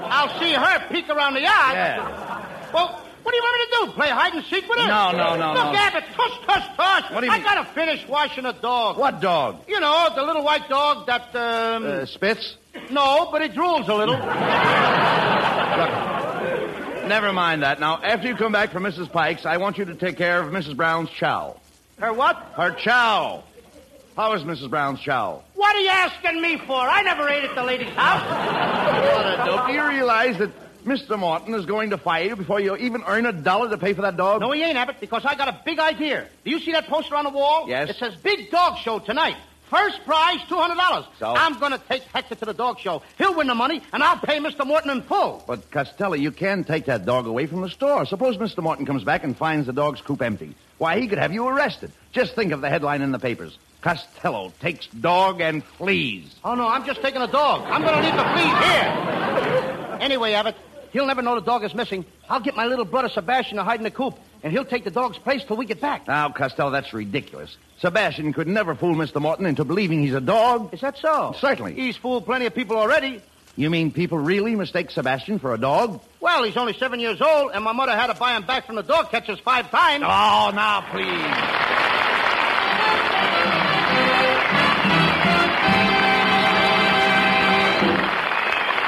I'll 0.00 0.40
see 0.40 0.52
her 0.52 0.88
peek 0.88 1.08
around 1.08 1.34
the 1.34 1.42
yard. 1.42 1.74
Yeah. 1.74 2.72
Well, 2.72 3.05
what 3.26 3.32
do 3.32 3.36
you 3.38 3.42
want 3.42 3.54
me 3.58 3.64
to 3.66 3.86
do? 3.86 3.92
Play 3.98 4.08
hide 4.08 4.34
and 4.34 4.44
seek 4.44 4.68
with 4.68 4.78
her? 4.78 4.86
No, 4.86 5.10
no, 5.10 5.34
no, 5.34 5.52
Look, 5.52 5.64
no. 5.64 5.74
Abbott, 5.74 6.04
tush, 6.14 6.38
tush, 6.46 6.64
tush. 6.76 7.10
What 7.10 7.20
do 7.22 7.26
you 7.26 7.32
I 7.32 7.38
mean? 7.38 7.42
gotta 7.44 7.64
finish 7.72 8.06
washing 8.06 8.44
a 8.46 8.52
dog. 8.52 8.98
What 8.98 9.20
dog? 9.20 9.62
You 9.66 9.80
know, 9.80 10.08
the 10.14 10.22
little 10.22 10.44
white 10.44 10.68
dog 10.68 11.06
that, 11.08 11.34
um... 11.34 11.84
Uh, 11.84 12.06
Spitz? 12.06 12.56
no, 12.92 13.28
but 13.32 13.42
it 13.42 13.52
drools 13.52 13.88
a 13.88 13.94
little. 13.94 14.14
Look, 14.14 14.22
Never 17.08 17.32
mind 17.32 17.64
that. 17.64 17.80
Now, 17.80 18.00
after 18.00 18.28
you 18.28 18.36
come 18.36 18.52
back 18.52 18.70
from 18.70 18.84
Mrs. 18.84 19.10
Pike's, 19.10 19.44
I 19.44 19.56
want 19.56 19.76
you 19.76 19.86
to 19.86 19.94
take 19.96 20.16
care 20.16 20.40
of 20.40 20.52
Mrs. 20.52 20.76
Brown's 20.76 21.10
chow. 21.10 21.58
Her 21.98 22.12
what? 22.12 22.36
Her 22.56 22.70
chow. 22.72 23.42
How 24.16 24.34
is 24.34 24.42
Mrs. 24.42 24.70
Brown's 24.70 25.00
chow? 25.00 25.42
What 25.54 25.74
are 25.74 25.80
you 25.80 25.88
asking 25.88 26.40
me 26.40 26.58
for? 26.58 26.76
I 26.76 27.02
never 27.02 27.28
ate 27.28 27.42
at 27.42 27.56
the 27.56 27.64
lady's 27.64 27.88
house. 27.90 28.22
What 28.22 29.26
a 29.26 29.44
dope. 29.44 29.66
Do 29.66 29.72
you 29.72 29.84
realize 29.86 30.38
that 30.38 30.50
Mr. 30.86 31.18
Morton 31.18 31.52
is 31.54 31.66
going 31.66 31.90
to 31.90 31.98
fire 31.98 32.24
you 32.24 32.36
before 32.36 32.60
you 32.60 32.76
even 32.76 33.02
earn 33.08 33.26
a 33.26 33.32
dollar 33.32 33.68
to 33.68 33.76
pay 33.76 33.92
for 33.92 34.02
that 34.02 34.16
dog? 34.16 34.40
No, 34.40 34.52
he 34.52 34.62
ain't, 34.62 34.78
Abbott, 34.78 35.00
because 35.00 35.24
I 35.24 35.34
got 35.34 35.48
a 35.48 35.60
big 35.64 35.80
idea. 35.80 36.28
Do 36.44 36.50
you 36.52 36.60
see 36.60 36.70
that 36.72 36.86
poster 36.86 37.16
on 37.16 37.24
the 37.24 37.30
wall? 37.30 37.68
Yes. 37.68 37.90
It 37.90 37.96
says 37.96 38.14
Big 38.16 38.52
Dog 38.52 38.78
Show 38.78 39.00
tonight. 39.00 39.36
First 39.68 40.04
prize, 40.04 40.38
$200. 40.48 41.06
So? 41.18 41.34
I'm 41.34 41.58
going 41.58 41.72
to 41.72 41.78
take 41.88 42.04
Hector 42.04 42.36
to 42.36 42.44
the 42.44 42.54
dog 42.54 42.78
show. 42.78 43.02
He'll 43.18 43.34
win 43.34 43.48
the 43.48 43.54
money, 43.56 43.82
and 43.92 44.00
I'll 44.00 44.16
pay 44.16 44.38
Mr. 44.38 44.64
Morton 44.64 44.90
in 44.90 45.02
full. 45.02 45.42
But, 45.44 45.68
Costello, 45.72 46.14
you 46.14 46.30
can't 46.30 46.64
take 46.64 46.84
that 46.84 47.04
dog 47.04 47.26
away 47.26 47.46
from 47.46 47.62
the 47.62 47.68
store. 47.68 48.06
Suppose 48.06 48.36
Mr. 48.36 48.62
Morton 48.62 48.86
comes 48.86 49.02
back 49.02 49.24
and 49.24 49.36
finds 49.36 49.66
the 49.66 49.72
dog's 49.72 50.00
coop 50.00 50.22
empty. 50.22 50.54
Why, 50.78 51.00
he 51.00 51.08
could 51.08 51.18
have 51.18 51.32
you 51.32 51.48
arrested. 51.48 51.90
Just 52.12 52.36
think 52.36 52.52
of 52.52 52.60
the 52.60 52.70
headline 52.70 53.02
in 53.02 53.10
the 53.10 53.18
papers. 53.18 53.58
Costello 53.80 54.52
takes 54.60 54.86
dog 54.86 55.40
and 55.40 55.64
flees. 55.64 56.32
Oh, 56.44 56.54
no, 56.54 56.68
I'm 56.68 56.86
just 56.86 57.02
taking 57.02 57.22
a 57.22 57.26
dog. 57.26 57.62
I'm 57.62 57.82
going 57.82 57.94
to 57.96 58.02
leave 58.02 58.16
the 58.16 58.22
fleas 58.22 58.64
here. 58.64 59.98
Anyway, 60.00 60.32
Abbott, 60.34 60.56
he'll 60.96 61.06
never 61.06 61.20
know 61.20 61.34
the 61.34 61.44
dog 61.44 61.62
is 61.62 61.74
missing. 61.74 62.06
I'll 62.28 62.40
get 62.40 62.56
my 62.56 62.64
little 62.64 62.86
brother 62.86 63.10
Sebastian 63.10 63.58
to 63.58 63.64
hide 63.64 63.80
in 63.80 63.84
the 63.84 63.90
coop, 63.90 64.18
and 64.42 64.50
he'll 64.50 64.64
take 64.64 64.84
the 64.84 64.90
dog's 64.90 65.18
place 65.18 65.44
till 65.44 65.58
we 65.58 65.66
get 65.66 65.78
back. 65.80 66.08
Now, 66.08 66.30
Costello, 66.30 66.70
that's 66.70 66.94
ridiculous. 66.94 67.56
Sebastian 67.78 68.32
could 68.32 68.48
never 68.48 68.74
fool 68.74 68.94
Mr. 68.94 69.20
Morton 69.20 69.44
into 69.44 69.64
believing 69.64 70.02
he's 70.02 70.14
a 70.14 70.20
dog. 70.22 70.72
Is 70.72 70.80
that 70.80 70.96
so? 70.96 71.34
Certainly. 71.38 71.74
He's 71.74 71.96
fooled 71.98 72.24
plenty 72.24 72.46
of 72.46 72.54
people 72.54 72.76
already. 72.78 73.20
You 73.56 73.68
mean 73.68 73.90
people 73.90 74.18
really 74.18 74.54
mistake 74.54 74.90
Sebastian 74.90 75.38
for 75.38 75.52
a 75.52 75.58
dog? 75.58 76.00
Well, 76.20 76.44
he's 76.44 76.56
only 76.56 76.72
seven 76.74 76.98
years 76.98 77.20
old, 77.20 77.52
and 77.52 77.62
my 77.62 77.72
mother 77.72 77.92
had 77.92 78.06
to 78.08 78.14
buy 78.14 78.34
him 78.34 78.44
back 78.44 78.66
from 78.66 78.76
the 78.76 78.82
dog 78.82 79.10
catchers 79.10 79.38
five 79.40 79.70
times. 79.70 80.02
Oh, 80.06 80.50
now, 80.54 80.80
please. 80.90 81.86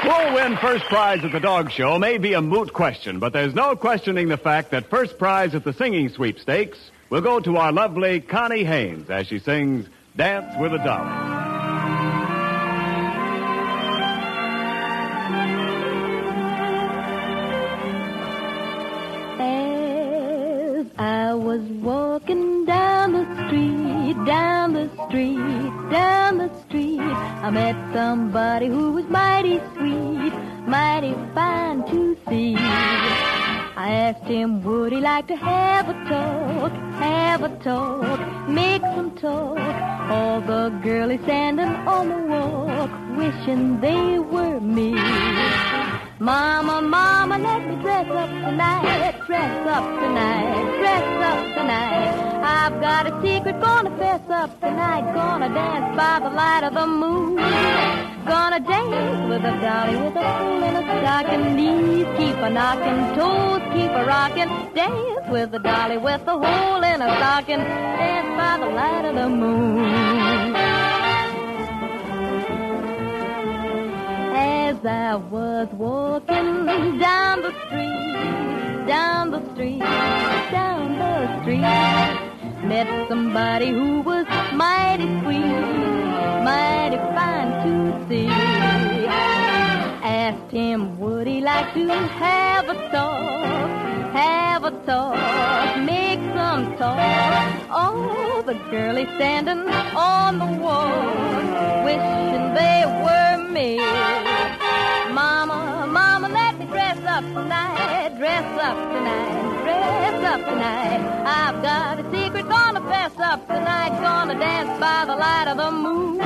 Who'll 0.09 0.33
win 0.33 0.57
first 0.57 0.85
prize 0.85 1.23
at 1.23 1.31
the 1.31 1.39
dog 1.39 1.69
show 1.69 1.99
may 1.99 2.17
be 2.17 2.33
a 2.33 2.41
moot 2.41 2.73
question, 2.73 3.19
but 3.19 3.31
there's 3.31 3.53
no 3.53 3.75
questioning 3.75 4.27
the 4.27 4.37
fact 4.37 4.71
that 4.71 4.89
first 4.89 5.19
prize 5.19 5.53
at 5.53 5.63
the 5.63 5.71
singing 5.71 6.09
sweepstakes 6.09 6.79
will 7.11 7.21
go 7.21 7.39
to 7.39 7.57
our 7.57 7.71
lovely 7.71 8.19
Connie 8.19 8.63
Haynes 8.63 9.11
as 9.11 9.27
she 9.27 9.37
sings 9.37 9.87
Dance 10.15 10.51
with 10.59 10.73
a 10.73 10.79
Dolly. 10.79 11.09
As 19.39 20.87
I 20.97 21.33
was 21.35 21.61
walking 21.83 22.65
down 22.65 23.13
the 23.13 23.45
street, 23.45 23.88
down 24.13 24.73
the 24.73 24.89
street, 25.07 25.71
down 25.91 26.37
the 26.37 26.49
street, 26.61 26.99
I 26.99 27.49
met 27.49 27.75
somebody 27.93 28.67
who 28.67 28.93
was 28.93 29.05
mighty 29.05 29.59
sweet, 29.75 30.33
mighty 30.67 31.13
fine 31.33 31.83
to 31.91 32.17
see. 32.27 32.55
I 32.57 33.91
asked 33.91 34.25
him, 34.25 34.61
would 34.63 34.91
he 34.91 34.99
like 34.99 35.27
to 35.27 35.35
have 35.35 35.87
a 35.87 35.93
talk, 36.09 36.71
have 36.99 37.43
a 37.43 37.49
talk, 37.63 38.49
make 38.49 38.81
some 38.81 39.11
talk. 39.15 39.57
All 40.09 40.41
the 40.41 40.69
girlies 40.83 41.21
standing 41.21 41.69
on 41.87 42.09
the 42.09 42.17
walk, 42.17 42.91
wishing 43.17 43.79
they 43.79 44.19
were 44.19 44.59
me. 44.59 44.91
Mama, 46.19 46.81
mama, 46.81 47.37
let 47.37 47.67
me 47.67 47.75
dress 47.81 48.09
up 48.09 48.29
tonight, 48.29 49.15
dress 49.29 49.67
up 49.67 49.83
tonight, 50.01 50.79
dress 50.79 51.23
up 51.29 51.41
tonight. 51.53 52.41
I've 52.41 52.81
got 52.81 53.05
a 53.05 53.13
secret, 53.21 53.61
gonna 53.61 53.95
fess 53.99 54.27
up 54.27 54.59
tonight, 54.59 55.13
gonna 55.13 55.49
dance 55.49 55.95
by 55.95 56.19
the 56.23 56.31
light 56.31 56.63
of 56.63 56.73
the 56.73 56.87
moon. 56.87 57.35
Gonna 58.25 58.59
dance 58.59 59.29
with 59.29 59.45
a 59.45 59.53
dolly 59.61 59.97
with 59.97 60.15
a 60.15 60.25
fool 60.39 60.63
in 60.63 60.75
a 60.81 60.83
stocking, 61.01 61.55
knees 61.55 62.07
keep 62.17 62.37
a 62.37 62.49
knocking, 62.49 62.99
toes 63.15 63.61
keep 63.71 63.91
a 63.91 64.03
rocking. 64.03 64.49
Dance 64.73 65.27
with 65.29 65.53
a 65.53 65.59
dolly 65.59 65.99
with 65.99 66.23
a 66.25 66.35
hole 66.43 66.83
in 66.83 66.99
a 66.99 67.09
stocking, 67.17 67.59
dance 67.59 68.31
by 68.35 68.57
the 68.65 68.71
light 68.73 69.05
of 69.05 69.13
the 69.13 69.29
moon. 69.29 70.55
As 74.33 74.83
I 74.83 75.15
was 75.17 75.67
walking 75.73 76.97
down 76.97 77.43
the 77.43 77.53
street, 77.67 78.68
down 78.89 79.29
the 79.29 79.39
street, 79.53 79.77
down 79.77 80.97
the 80.97 81.41
street, 81.41 81.61
met 82.67 82.87
somebody 83.07 83.69
who 83.69 84.01
was 84.01 84.25
mighty 84.51 85.05
sweet, 85.21 85.61
mighty 86.43 86.97
fine 87.15 87.51
to 87.63 87.73
see. 88.07 88.25
Asked 90.01 90.51
him, 90.51 90.99
would 90.99 91.27
he 91.27 91.39
like 91.39 91.71
to 91.75 91.87
have 91.87 92.67
a 92.67 92.73
talk, 92.89 93.69
have 94.13 94.63
a 94.63 94.71
talk, 94.87 95.77
make 95.85 96.21
some 96.33 96.75
talk. 96.77 96.97
Oh, 97.69 98.41
the 98.43 98.55
girlie 98.71 99.05
standing 99.17 99.69
on 99.95 100.39
the 100.39 100.51
wall, 100.63 100.89
wishing 101.85 102.45
they 102.55 102.81
were 103.03 103.37
me. 103.53 103.77
Mama, 105.13 105.85
mama, 105.87 106.38
up 107.19 107.25
tonight, 107.33 108.15
dress 108.17 108.45
up 108.61 108.77
tonight, 108.93 109.63
dress 109.63 110.23
up 110.23 110.39
tonight. 110.45 111.01
I've 111.25 111.61
got 111.61 111.99
a 111.99 112.03
secret, 112.11 112.47
gonna 112.47 112.79
fess 112.89 113.11
up 113.19 113.45
tonight, 113.45 113.89
gonna 113.99 114.39
dance 114.39 114.79
by 114.79 115.03
the 115.03 115.17
light 115.17 115.47
of 115.49 115.57
the 115.57 115.69
moon. 115.69 116.19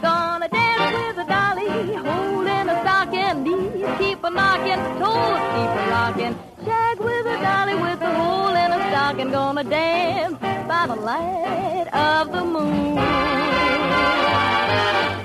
Gonna 0.00 0.48
dance 0.48 0.96
with 0.96 1.24
a 1.24 1.28
dolly, 1.28 1.68
holding 2.08 2.68
a 2.70 2.76
stocking, 2.80 3.42
knees 3.44 3.98
keep 3.98 4.24
a 4.24 4.30
knocking, 4.30 4.80
toes 4.98 5.42
keep 5.52 5.72
a 5.80 5.84
rocking. 5.90 6.34
Shag 6.64 6.98
with 7.00 7.26
a 7.26 7.36
dolly 7.42 7.74
with 7.74 8.00
a 8.00 8.10
hole 8.18 8.56
in 8.62 8.72
a 8.72 8.80
stocking, 8.88 9.30
gonna 9.30 9.64
dance 9.64 10.38
by 10.40 10.86
the 10.86 10.96
light 10.96 11.88
of 11.92 12.32
the 12.32 12.44
moon. 12.46 12.94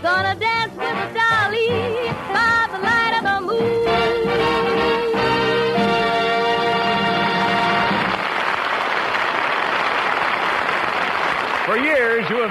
Gonna 0.02 0.36
dance 0.36 0.76
with 0.76 0.98
a 1.06 1.14
dolly 1.14 1.29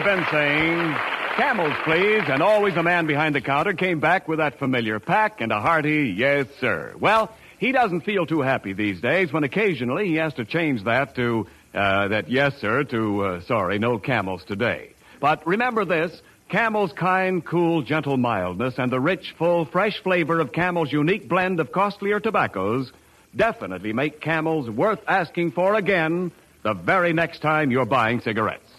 been 0.09 0.25
saying, 0.31 0.95
camels, 1.37 1.75
please, 1.85 2.23
and 2.29 2.43
always 2.43 2.75
a 2.77 2.83
man 2.83 3.05
behind 3.05 3.35
the 3.35 3.43
counter 3.43 3.75
came 3.75 4.01
back 4.01 4.27
with 4.27 4.39
that 4.39 4.59
familiar 4.59 4.99
pack 4.99 5.43
and 5.43 5.53
a 5.53 5.61
hearty, 5.61 6.15
yes, 6.17 6.47
sir. 6.61 6.95
Well, 6.99 7.31
he 7.59 7.73
doesn't 7.73 8.01
feel 8.03 8.25
too 8.25 8.41
happy 8.41 8.73
these 8.73 9.03
days 9.03 9.35
when 9.35 9.45
occasionally 9.45 10.07
he 10.07 10.15
has 10.15 10.33
to 10.35 10.47
change 10.47 10.85
that 10.85 11.15
to, 11.17 11.47
uh, 11.75 12.09
that 12.09 12.31
yes, 12.31 12.57
sir, 12.59 12.85
to, 12.85 13.23
uh, 13.23 13.41
sorry, 13.43 13.79
no 13.79 13.99
camels 13.99 14.43
today. 14.45 14.93
But 15.21 15.47
remember 15.47 15.85
this, 15.85 16.23
Camel's 16.49 16.95
kind, 16.95 17.45
cool, 17.45 17.83
gentle 17.83 18.17
mildness 18.17 18.79
and 18.79 18.91
the 18.91 19.01
rich, 19.01 19.35
full, 19.37 19.67
fresh 19.67 20.03
flavor 20.03 20.41
of 20.41 20.53
Camel's 20.53 20.91
unique 20.91 21.29
blend 21.29 21.61
of 21.61 21.71
costlier 21.71 22.19
tobaccos 22.19 22.93
definitely 23.37 23.93
make 23.93 24.23
Camels 24.23 24.71
worth 24.71 25.01
asking 25.07 25.51
for 25.51 25.75
again 25.75 26.33
the 26.63 26.73
very 26.73 27.13
next 27.13 27.43
time 27.43 27.71
you're 27.71 27.85
buying 27.85 28.23
cigarettes. 28.23 28.73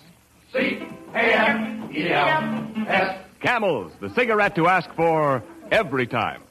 C-A-M-E-L-S. 1.13 3.15
The 3.99 4.09
cigarette 4.15 4.55
to 4.55 4.67
ask 4.67 4.89
for 4.93 5.43
every 5.71 6.07
time. 6.07 6.41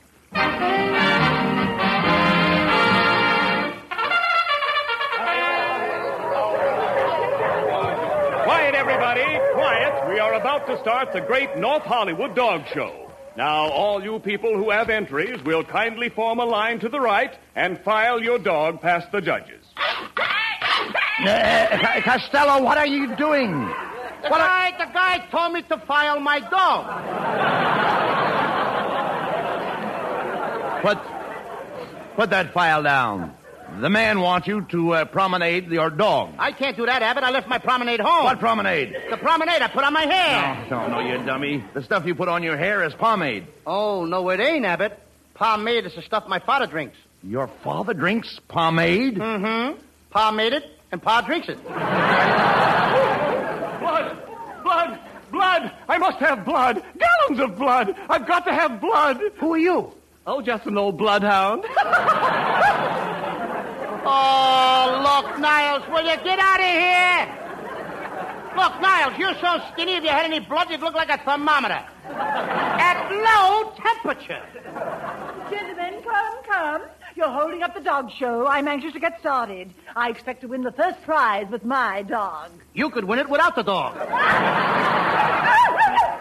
Quiet, 8.44 8.74
everybody, 8.74 9.22
quiet. 9.54 10.08
We 10.08 10.18
are 10.18 10.34
about 10.34 10.66
to 10.66 10.78
start 10.80 11.12
the 11.12 11.20
great 11.20 11.56
North 11.56 11.82
Hollywood 11.82 12.34
Dog 12.34 12.62
Show. 12.72 13.10
Now, 13.36 13.68
all 13.68 14.02
you 14.02 14.18
people 14.18 14.56
who 14.56 14.70
have 14.70 14.90
entries 14.90 15.40
will 15.44 15.62
kindly 15.62 16.08
form 16.08 16.40
a 16.40 16.44
line 16.44 16.80
to 16.80 16.88
the 16.88 16.98
right 16.98 17.32
and 17.54 17.78
file 17.80 18.20
your 18.20 18.38
dog 18.38 18.80
past 18.80 19.12
the 19.12 19.20
judges. 19.20 19.64
Uh, 21.20 22.00
Costello, 22.02 22.62
what 22.64 22.78
are 22.78 22.86
you 22.86 23.14
doing? 23.16 23.70
The 24.22 24.28
guy, 24.28 24.70
the 24.72 24.92
guy 24.92 25.18
told 25.30 25.52
me 25.52 25.62
to 25.62 25.78
file 25.78 26.20
my 26.20 26.40
dog. 26.40 26.87
Put, 30.82 30.98
put 32.16 32.30
that 32.30 32.52
file 32.52 32.82
down. 32.82 33.34
The 33.80 33.90
man 33.90 34.20
wants 34.20 34.48
you 34.48 34.62
to 34.70 34.94
uh, 34.94 35.04
promenade 35.04 35.70
your 35.70 35.90
dog. 35.90 36.34
I 36.38 36.52
can't 36.52 36.76
do 36.76 36.87
that, 36.87 37.02
Abbott. 37.02 37.22
I 37.22 37.30
left 37.30 37.48
my 37.48 37.58
promenade 37.58 38.00
home. 38.00 38.25
What 38.25 38.38
promenade? 38.40 38.96
The 39.10 39.18
promenade 39.18 39.60
I 39.60 39.68
put 39.68 39.84
on 39.84 39.92
my 39.92 40.06
hair. 40.06 40.66
No, 40.70 40.88
no, 40.88 41.00
you 41.00 41.18
dummy. 41.25 41.62
The 41.75 41.82
stuff 41.82 42.06
you 42.06 42.14
put 42.14 42.28
on 42.28 42.42
your 42.42 42.56
hair 42.56 42.82
is 42.84 42.94
pomade. 42.94 43.46
Oh, 43.66 44.04
no, 44.04 44.30
it 44.30 44.40
ain't, 44.40 44.64
Abbott. 44.64 44.98
Pomade 45.34 45.84
is 45.87 45.94
the 45.94 46.02
stuff 46.02 46.26
my 46.26 46.38
father 46.40 46.66
drinks. 46.66 46.96
Your 47.22 47.48
father 47.62 47.94
drinks 47.94 48.40
pomade? 48.48 49.16
Mm-hmm. 49.16 49.78
Pa 50.10 50.30
made 50.30 50.54
it, 50.54 50.64
and 50.90 51.02
Pa 51.02 51.20
drinks 51.20 51.48
it. 51.48 51.58
Blood! 55.58 55.70
Blood! 55.70 55.72
Blood! 55.72 55.72
I 55.88 55.98
must 55.98 56.18
have 56.18 56.44
blood! 56.44 56.82
Gallons 56.98 57.40
of 57.40 57.58
blood! 57.58 57.94
I've 58.08 58.26
got 58.26 58.44
to 58.46 58.52
have 58.52 58.80
blood! 58.80 59.20
Who 59.38 59.54
are 59.54 59.58
you? 59.58 59.92
Oh, 60.26 60.42
just 60.42 60.66
an 60.66 60.76
old 60.78 60.98
bloodhound. 60.98 61.64
Oh, 64.10 65.02
look, 65.04 65.38
Niles, 65.38 65.86
will 65.88 66.00
you 66.00 66.16
get 66.24 66.38
out 66.38 66.60
of 66.60 66.66
here? 66.66 67.28
Look, 68.56 68.80
Niles, 68.80 69.18
you're 69.18 69.34
so 69.34 69.60
skinny, 69.70 69.96
if 69.96 70.02
you 70.02 70.08
had 70.08 70.24
any 70.24 70.40
blood, 70.40 70.70
you'd 70.70 70.80
look 70.80 70.94
like 70.94 71.10
a 71.10 71.18
thermometer. 71.18 71.84
At 72.08 73.10
low 73.10 73.74
temperature. 73.76 74.42
Gentlemen, 75.50 76.02
come, 76.02 76.42
come. 76.44 76.82
You're 77.18 77.28
holding 77.28 77.64
up 77.64 77.74
the 77.74 77.81
dog 77.81 78.12
show. 78.12 78.46
I'm 78.46 78.68
anxious 78.68 78.92
to 78.92 79.00
get 79.00 79.18
started. 79.18 79.74
I 79.96 80.09
expect 80.09 80.42
to 80.42 80.46
win 80.46 80.62
the 80.62 80.70
first 80.70 81.02
prize 81.02 81.48
with 81.50 81.64
my 81.64 82.02
dog. 82.02 82.52
You 82.74 82.90
could 82.90 83.02
win 83.02 83.18
it 83.18 83.28
without 83.28 83.57
the 83.57 83.64
dog. 83.64 83.96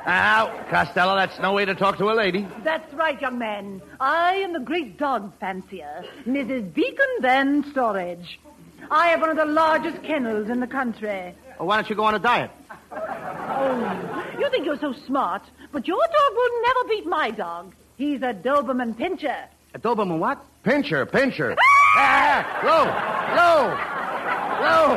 Now, 0.08 0.64
Costello, 0.70 1.18
that's 1.18 1.38
no 1.38 1.52
way 1.52 1.66
to 1.66 1.76
talk 1.76 1.98
to 1.98 2.10
a 2.10 2.14
lady. 2.16 2.48
That's 2.64 2.94
right, 2.94 3.20
young 3.22 3.38
man. 3.38 3.82
I 4.00 4.36
am 4.36 4.54
the 4.54 4.62
great 4.62 4.98
dog 4.98 5.38
fancier, 5.38 6.06
Mrs. 6.26 6.74
Beacon 6.74 7.06
Van 7.20 7.66
Storage. 7.72 8.40
I 8.90 9.10
have 9.10 9.20
one 9.20 9.32
of 9.32 9.36
the 9.36 9.44
largest 9.46 10.02
kennels 10.04 10.50
in 10.50 10.62
the 10.62 10.68
country. 10.68 11.36
Well, 11.60 11.68
why 11.68 11.76
don't 11.76 11.90
you 11.90 11.96
go 11.98 12.06
on 12.06 12.16
a 12.16 12.20
diet? 12.20 12.52
Oh, 12.90 14.26
you 14.40 14.50
think 14.50 14.66
you're 14.66 14.80
so 14.80 14.94
smart, 15.06 15.44
but 15.74 15.86
your 15.90 16.00
dog 16.00 16.36
will 16.36 16.62
never 16.62 16.88
beat 16.88 17.06
my 17.06 17.30
dog. 17.32 17.76
He's 17.98 18.22
a 18.22 18.34
Doberman 18.34 18.96
Pinscher. 18.98 19.48
A 19.78 19.80
Doberman 19.80 20.18
what? 20.18 20.44
Pincher, 20.64 21.06
pincher. 21.06 21.56
Ah! 21.56 21.64
Ah, 22.00 22.10
ah, 22.34 22.44
ah, 22.50 22.66
low, 22.66 22.86
low, 23.38 23.62
low, 24.74 24.96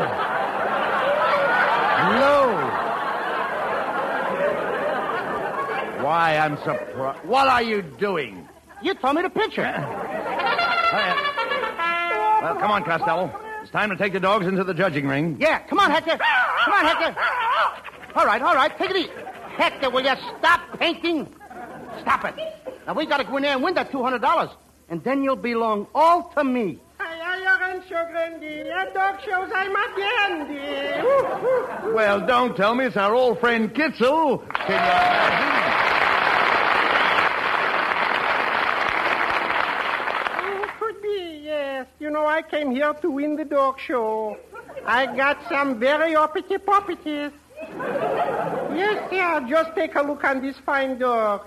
low. 5.99 6.03
Why, 6.03 6.39
I'm 6.39 6.57
surprised. 6.65 7.27
What 7.27 7.47
are 7.49 7.63
you 7.63 7.83
doing? 7.83 8.49
You 8.83 8.95
told 8.95 9.17
me 9.17 9.23
to 9.23 9.29
pinch 9.29 9.57
her. 9.57 9.87
Well, 12.43 12.55
come 12.55 12.71
on, 12.71 12.83
Costello. 12.83 13.31
It's 13.61 13.71
time 13.71 13.91
to 13.91 13.97
take 13.99 14.15
the 14.15 14.21
dogs 14.21 14.47
into 14.47 14.65
the 14.65 14.73
judging 14.73 15.07
ring. 15.07 15.37
Yeah, 15.39 15.59
come 15.59 15.79
on, 15.79 15.91
Hector. 15.91 16.17
Come 16.17 16.73
on, 16.73 16.87
Hector. 16.87 17.15
All 18.17 18.25
right, 18.25 18.41
all 18.41 18.55
right, 18.55 18.75
take 18.79 18.89
it 18.93 18.97
easy. 18.97 19.11
Hector, 19.59 19.91
will 19.91 20.05
you 20.07 20.15
stop 20.39 20.63
painting? 20.79 21.29
Stop 22.01 22.25
it. 22.25 22.35
Now, 22.87 22.95
we 22.95 23.05
got 23.05 23.19
to 23.19 23.25
go 23.25 23.37
in 23.37 23.43
there 23.43 23.53
and 23.53 23.63
win 23.63 23.75
that 23.75 23.93
$200, 23.93 24.51
and 24.91 25.03
then 25.05 25.23
you'll 25.23 25.37
belong 25.37 25.87
all 25.95 26.25
to 26.35 26.45
me. 26.45 26.79
Well, 31.95 32.27
don't 32.27 32.57
tell 32.57 32.75
me 32.75 32.85
it's 32.87 32.97
our 32.97 33.15
old 33.15 33.41
friend 33.41 33.73
Kitzel. 33.73 34.43
Can 34.67 34.71
you 34.71 34.77
imagine? 34.77 35.51
Oh, 40.43 40.67
could 40.79 41.01
be, 41.03 41.41
yes. 41.45 41.87
You 41.99 42.11
know, 42.11 42.27
I 42.27 42.43
came 42.43 42.73
here 42.73 42.93
to 42.93 43.11
win 43.11 43.37
the 43.37 43.45
dog 43.45 43.79
show. 43.79 44.37
I 44.85 45.07
got 45.07 45.39
some 45.49 45.79
very 45.79 46.17
uppity 46.17 46.59
poppities. 46.59 47.31
Yes, 48.75 49.11
sir. 49.11 49.47
Just 49.49 49.75
take 49.75 49.95
a 49.95 50.03
look 50.03 50.25
on 50.25 50.41
this 50.43 50.57
fine 50.65 50.99
dog. 50.99 51.47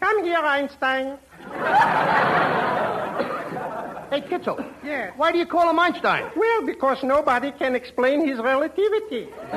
Come 0.00 0.24
here, 0.24 0.38
Einstein. 0.38 1.18
Hey, 4.10 4.22
Kitzel. 4.22 4.64
Yes. 4.82 5.12
Why 5.16 5.30
do 5.30 5.38
you 5.38 5.46
call 5.46 5.70
him 5.70 5.78
Einstein? 5.78 6.30
Well, 6.34 6.66
because 6.66 7.04
nobody 7.04 7.52
can 7.52 7.76
explain 7.76 8.26
his 8.26 8.40
relativity. 8.40 9.28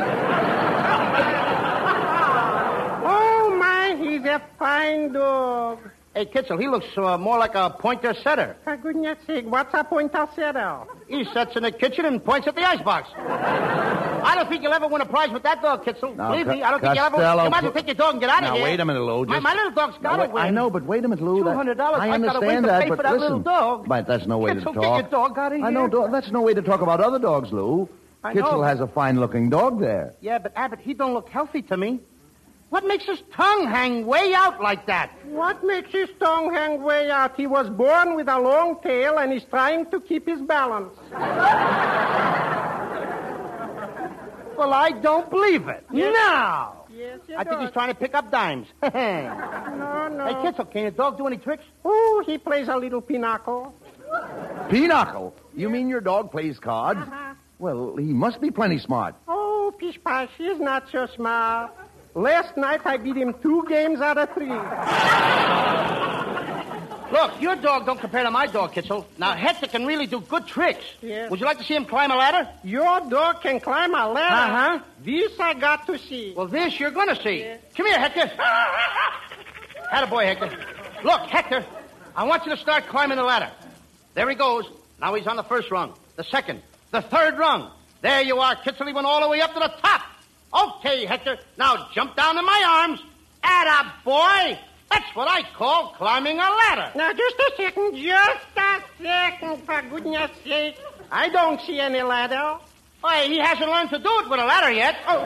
oh, 3.06 3.56
my, 3.60 3.96
he's 4.00 4.24
a 4.26 4.40
fine 4.60 5.12
dog. 5.14 5.80
Hey, 6.16 6.26
Kitzel, 6.28 6.60
he 6.62 6.68
looks 6.68 6.86
uh, 6.96 7.18
more 7.18 7.40
like 7.40 7.56
a 7.56 7.72
pointer 7.72 8.14
setter. 8.24 8.56
For 8.64 8.78
goodness 8.78 9.18
sake, 9.26 9.46
what's 9.48 9.74
a 9.74 9.84
pointer 9.84 10.28
setter? 10.36 10.82
He 11.08 11.26
sets 11.34 11.56
in 11.56 11.64
the 11.64 11.72
kitchen 11.72 12.06
and 12.06 12.24
points 12.24 12.48
at 12.48 12.54
the 12.56 12.62
icebox. 12.62 13.10
I 13.18 14.36
don't 14.36 14.48
think 14.48 14.62
you'll 14.62 14.74
ever 14.74 14.88
win 14.88 15.02
a 15.02 15.08
prize 15.08 15.32
with 15.32 15.42
that 15.42 15.64
dog, 15.64 15.84
Kitzel. 15.84 16.16
Now, 16.16 16.30
Believe 16.32 16.46
Co- 16.46 16.54
me, 16.54 16.62
I 16.62 16.70
don't 16.70 16.82
think 16.82 16.96
you'll 16.96 17.06
ever. 17.06 17.16
Costello, 17.16 17.44
You 17.46 17.50
might 17.50 17.58
as 17.58 17.64
well 17.64 17.72
pl- 17.72 17.82
take 17.82 17.88
your 17.88 17.96
dog 17.96 18.12
and 18.14 18.22
get 18.22 18.30
out 18.30 18.38
of 18.38 18.44
here. 18.44 18.50
Now, 18.52 18.56
here. 18.58 18.64
wait 18.64 18.80
a 18.80 18.86
minute, 18.86 19.00
Lou. 19.02 19.26
My, 19.26 19.34
Just- 19.34 19.44
my 19.44 19.54
little 19.56 19.72
dog's 19.72 19.94
got 19.96 20.04
Now, 20.04 20.12
to 20.12 20.22
wait, 20.22 20.32
win. 20.34 20.44
I 20.44 20.50
know, 20.52 20.70
but 20.70 20.84
wait 20.84 21.04
a 21.04 21.08
minute, 21.08 21.24
Lou. 21.24 21.44
That- 21.44 21.56
$200. 21.58 21.80
I 21.80 22.10
I 22.10 22.18
gotta 22.20 22.40
wait 22.40 22.56
understand 22.58 22.64
to 22.64 22.68
that, 22.70 22.84
pay 22.84 22.90
but 22.90 22.96
for 22.98 23.04
that 23.04 23.12
listen. 23.14 23.22
little 23.22 23.40
dog. 23.40 23.88
But 23.88 24.06
that's 24.08 24.28
no 24.28 24.38
way 24.38 24.54
to 24.54 24.60
Kitzel, 24.62 24.74
talk. 24.76 25.02
get 25.02 25.12
your 25.12 25.28
dog 25.28 25.38
out 25.40 25.52
of 25.54 25.64
I 25.64 25.70
know. 25.72 25.88
do- 25.88 26.08
That's 26.12 26.30
no 26.32 26.42
way 26.44 26.54
to 26.54 26.62
talk 26.62 26.82
about 26.82 27.02
other 27.02 27.18
dogs, 27.20 27.52
Lou. 27.52 27.90
I 28.24 28.34
Kitzel 28.36 28.52
know. 28.54 28.62
has 28.62 28.80
a 28.80 28.88
fine-looking 28.88 29.50
dog 29.50 29.80
there. 29.82 30.14
Yeah, 30.22 30.38
but 30.38 30.54
Abbott, 30.56 30.80
he 30.80 30.94
don't 30.94 31.14
look 31.16 31.28
healthy 31.30 31.64
to 31.64 31.76
me. 31.76 32.00
What 32.74 32.88
makes 32.88 33.06
his 33.06 33.22
tongue 33.32 33.68
hang 33.68 34.08
way 34.08 34.34
out 34.34 34.60
like 34.60 34.88
that? 34.88 35.12
What 35.26 35.64
makes 35.64 35.92
his 35.92 36.10
tongue 36.20 36.52
hang 36.52 36.82
way 36.82 37.12
out? 37.12 37.36
He 37.38 37.46
was 37.46 37.70
born 37.70 38.16
with 38.16 38.28
a 38.28 38.40
long 38.40 38.80
tail 38.82 39.20
and 39.20 39.32
he's 39.32 39.44
trying 39.44 39.92
to 39.92 40.02
keep 40.02 40.28
his 40.28 40.42
balance. 40.42 40.98
Well, 44.56 44.72
I 44.72 44.92
don't 44.92 45.30
believe 45.32 45.68
it. 45.68 45.84
No. 45.92 46.86
Yes, 46.96 47.20
you 47.28 47.36
I 47.36 47.44
think 47.44 47.60
he's 47.62 47.72
trying 47.72 47.90
to 47.90 47.96
pick 47.96 48.14
up 48.14 48.32
dimes. 48.32 48.68
hey, 48.84 49.24
No, 49.24 50.08
no. 50.10 50.26
Kitzel, 50.44 50.72
can 50.72 50.84
your 50.84 50.92
dog 50.92 51.18
do 51.18 51.26
any 51.26 51.38
tricks? 51.38 51.64
Oh, 51.84 52.24
he 52.26 52.38
plays 52.38 52.68
a 52.68 52.78
little 52.78 53.02
pinochle. 53.02 53.74
Pinochle? 54.70 55.34
You 55.56 55.70
mean 55.70 55.90
your 55.90 56.02
dog 56.02 56.32
plays 56.32 56.60
cards? 56.60 57.00
Uh-huh. 57.02 57.34
Well, 57.58 57.96
he 57.98 58.14
must 58.14 58.40
be 58.42 58.52
plenty 58.52 58.78
smart. 58.78 59.16
Oh, 59.28 59.74
Pish 59.80 60.00
Pash, 60.04 60.30
he's 60.38 60.60
not 60.60 60.84
so 60.92 61.08
smart. 61.16 61.72
Last 62.16 62.56
night 62.58 62.82
I 62.86 62.98
beat 62.98 63.16
him 63.16 63.34
two 63.42 63.66
games 63.68 64.00
out 64.00 64.18
of 64.18 64.34
three. 64.34 64.52
Look, 67.12 67.42
your 67.42 67.56
dog 67.56 67.86
don't 67.86 68.00
compare 68.00 68.24
to 68.24 68.32
my 68.32 68.48
dog, 68.48 68.74
Kitzel. 68.74 69.06
Now, 69.20 69.34
Hector 69.34 69.68
can 69.68 69.86
really 69.86 70.08
do 70.08 70.20
good 70.20 70.48
tricks. 70.48 70.84
Yes. 71.00 71.30
Would 71.30 71.40
you 71.40 71.46
like 71.46 71.60
to 71.60 71.64
see 71.64 71.76
him 71.76 71.86
climb 71.86 72.10
a 72.10 72.16
ladder? 72.16 72.50
Your 72.64 73.02
dog 73.08 73.42
can 73.42 73.60
climb 73.60 73.94
a 73.94 74.10
ladder. 74.10 74.80
Uh-huh. 74.80 74.80
This 75.04 75.40
I 75.40 75.54
got 75.54 75.86
to 75.88 76.00
see. 76.00 76.34
Well, 76.36 76.48
this 76.48 76.80
you're 76.80 76.90
going 76.90 77.10
to 77.10 77.22
see. 77.22 77.48
Come 77.76 77.86
here, 77.86 78.00
Hector. 78.00 78.32
Had 79.92 80.04
a 80.04 80.08
boy, 80.08 80.26
Hector. 80.26 80.58
Look, 81.04 81.22
Hector, 81.22 81.64
I 82.16 82.24
want 82.24 82.46
you 82.46 82.52
to 82.52 82.58
start 82.58 82.88
climbing 82.88 83.18
the 83.18 83.24
ladder. 83.24 83.52
There 84.16 84.28
he 84.28 84.36
goes. 84.36 84.66
Now 85.00 85.14
he's 85.14 85.28
on 85.28 85.36
the 85.36 85.44
first 85.44 85.70
rung, 85.70 85.94
the 86.16 86.24
second, 86.24 86.62
the 86.92 87.02
third 87.02 87.38
rung. 87.38 87.70
There 88.02 88.22
you 88.22 88.40
are, 88.40 88.56
Kitzel. 88.56 88.88
He 88.88 88.94
went 88.94 89.06
all 89.06 89.22
the 89.22 89.30
way 89.30 89.42
up 89.42 89.54
to 89.54 89.60
the 89.60 89.72
top. 89.82 90.02
Okay, 90.54 91.06
Hector. 91.06 91.38
Now 91.58 91.90
jump 91.94 92.16
down 92.16 92.38
in 92.38 92.46
my 92.46 92.64
arms. 92.68 93.02
Atta 93.44 93.92
boy. 94.06 94.60
That's 94.92 95.16
what 95.16 95.28
I 95.28 95.42
call 95.56 95.94
climbing 95.98 96.38
a 96.38 96.42
ladder. 96.42 96.92
Now, 96.96 97.12
just 97.14 97.36
a 97.36 97.52
second. 97.58 97.96
Just 97.96 98.46
a 98.56 98.84
second, 99.02 99.64
for 99.66 99.82
goodness 99.90 100.30
sake. 100.44 100.78
I 101.12 101.30
don't 101.30 101.60
see 101.62 101.80
any 101.80 102.04
ladder. 102.04 102.60
Why, 103.02 103.26
he 103.26 103.40
hasn't 103.40 103.70
learned 103.70 103.90
to 103.90 103.98
do 103.98 104.20
it 104.20 104.30
with 104.30 104.40
a 104.40 104.46
ladder 104.46 104.72
yet. 104.72 104.96
Oh. 105.08 105.24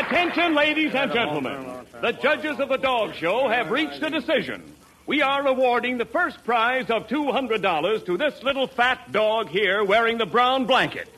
Attention, 0.00 0.54
ladies 0.54 0.94
and 0.94 1.10
gentlemen. 1.12 1.86
The 2.02 2.12
judges 2.12 2.60
of 2.60 2.68
the 2.68 2.76
dog 2.76 3.14
show 3.14 3.48
have 3.48 3.70
reached 3.70 4.02
a 4.02 4.10
decision. 4.10 4.62
We 5.08 5.22
are 5.22 5.46
awarding 5.46 5.96
the 5.96 6.04
first 6.04 6.44
prize 6.44 6.90
of 6.90 7.06
$200 7.06 8.04
to 8.04 8.18
this 8.18 8.42
little 8.42 8.66
fat 8.66 9.10
dog 9.10 9.48
here 9.48 9.82
wearing 9.82 10.18
the 10.18 10.26
brown 10.26 10.66
blanket. 10.66 11.08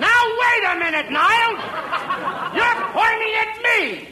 Now, 0.00 0.22
wait 0.40 0.64
a 0.64 0.76
minute, 0.78 1.10
Niles. 1.10 1.60
You're 2.56 2.88
pointing 2.94 3.34
at 3.36 3.58
me, 3.62 4.08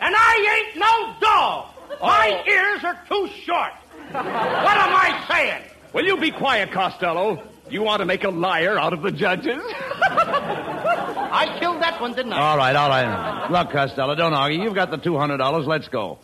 and 0.00 0.14
I 0.16 0.68
ain't 0.68 0.76
no 0.78 1.16
dog. 1.20 1.66
My 2.00 2.44
oh. 2.46 2.48
ears 2.48 2.84
are 2.84 2.96
too 3.08 3.28
short. 3.42 3.72
What 4.12 4.24
am 4.24 4.94
I 4.94 5.24
saying? 5.28 5.62
Will 5.92 6.06
you 6.06 6.16
be 6.16 6.30
quiet, 6.30 6.70
Costello? 6.70 7.42
You 7.68 7.82
want 7.82 7.98
to 7.98 8.06
make 8.06 8.22
a 8.22 8.30
liar 8.30 8.78
out 8.78 8.92
of 8.92 9.02
the 9.02 9.10
judges? 9.10 9.64
I 10.00 11.56
killed 11.58 11.82
that 11.82 12.00
one, 12.00 12.12
didn't 12.12 12.34
I? 12.34 12.38
All 12.38 12.56
right, 12.56 12.76
all 12.76 12.88
right. 12.88 13.50
Look, 13.50 13.72
Costello, 13.72 14.14
don't 14.14 14.32
argue. 14.32 14.62
You've 14.62 14.76
got 14.76 14.92
the 14.92 14.98
$200. 14.98 15.66
Let's 15.66 15.88
go. 15.88 16.20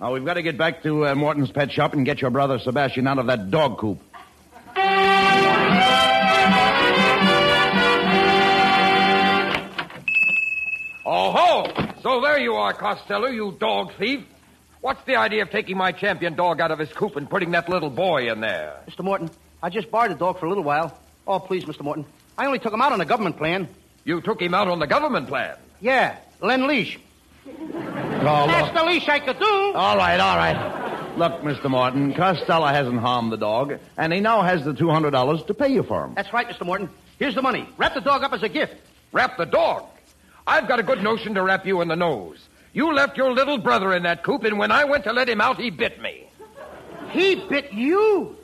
Now, 0.00 0.12
we've 0.12 0.24
got 0.24 0.34
to 0.34 0.42
get 0.42 0.56
back 0.56 0.84
to 0.84 1.06
uh, 1.06 1.14
Morton's 1.16 1.50
pet 1.50 1.72
shop 1.72 1.92
and 1.92 2.04
get 2.04 2.20
your 2.20 2.30
brother 2.30 2.60
Sebastian 2.60 3.08
out 3.08 3.18
of 3.18 3.26
that 3.26 3.50
dog 3.50 3.78
coop. 3.78 4.00
Oh 11.10 11.32
ho! 11.32 11.92
So 12.02 12.20
there 12.20 12.38
you 12.38 12.52
are, 12.54 12.72
Costello, 12.74 13.28
you 13.28 13.56
dog 13.58 13.92
thief. 13.98 14.24
What's 14.80 15.02
the 15.04 15.16
idea 15.16 15.42
of 15.42 15.50
taking 15.50 15.76
my 15.76 15.90
champion 15.90 16.36
dog 16.36 16.60
out 16.60 16.70
of 16.70 16.78
his 16.78 16.92
coop 16.92 17.16
and 17.16 17.28
putting 17.28 17.50
that 17.52 17.68
little 17.68 17.90
boy 17.90 18.30
in 18.30 18.40
there? 18.40 18.80
Mr. 18.88 19.02
Morton, 19.02 19.30
I 19.62 19.70
just 19.70 19.90
borrowed 19.90 20.12
the 20.12 20.14
dog 20.14 20.38
for 20.38 20.46
a 20.46 20.48
little 20.48 20.62
while. 20.62 20.96
Oh, 21.26 21.40
please, 21.40 21.64
Mr. 21.64 21.82
Morton. 21.82 22.04
I 22.36 22.46
only 22.46 22.60
took 22.60 22.72
him 22.72 22.80
out 22.80 22.92
on 22.92 23.00
a 23.00 23.04
government 23.04 23.36
plan. 23.36 23.68
You 24.04 24.20
took 24.20 24.40
him 24.40 24.54
out 24.54 24.68
on 24.68 24.78
the 24.78 24.86
government 24.86 25.26
plan. 25.26 25.56
Yeah, 25.80 26.16
Len 26.40 26.68
Leash. 26.68 27.00
Oh, 28.20 28.46
That's 28.46 28.74
look. 28.74 28.82
the 28.84 28.84
least 28.90 29.08
I 29.08 29.20
could 29.20 29.38
do. 29.38 29.72
All 29.74 29.96
right, 29.96 30.18
all 30.18 30.36
right. 30.36 31.16
Look, 31.16 31.42
Mr. 31.42 31.70
Morton, 31.70 32.14
Costello 32.14 32.66
hasn't 32.66 33.00
harmed 33.00 33.32
the 33.32 33.36
dog, 33.36 33.78
and 33.96 34.12
he 34.12 34.20
now 34.20 34.42
has 34.42 34.64
the 34.64 34.72
$200 34.72 35.46
to 35.46 35.54
pay 35.54 35.68
you 35.68 35.82
for 35.82 36.04
him. 36.04 36.14
That's 36.14 36.32
right, 36.32 36.48
Mr. 36.48 36.64
Morton. 36.64 36.88
Here's 37.18 37.34
the 37.34 37.42
money. 37.42 37.68
Wrap 37.76 37.94
the 37.94 38.00
dog 38.00 38.22
up 38.22 38.32
as 38.32 38.42
a 38.42 38.48
gift. 38.48 38.74
Wrap 39.12 39.36
the 39.36 39.46
dog. 39.46 39.84
I've 40.46 40.68
got 40.68 40.78
a 40.78 40.82
good 40.82 41.02
notion 41.02 41.34
to 41.34 41.42
wrap 41.42 41.66
you 41.66 41.80
in 41.80 41.88
the 41.88 41.96
nose. 41.96 42.38
You 42.72 42.92
left 42.92 43.16
your 43.16 43.32
little 43.32 43.58
brother 43.58 43.94
in 43.94 44.04
that 44.04 44.22
coop, 44.22 44.44
and 44.44 44.58
when 44.58 44.70
I 44.70 44.84
went 44.84 45.04
to 45.04 45.12
let 45.12 45.28
him 45.28 45.40
out, 45.40 45.58
he 45.58 45.70
bit 45.70 46.00
me. 46.00 46.28
He 47.10 47.34
bit 47.48 47.72
you? 47.72 48.36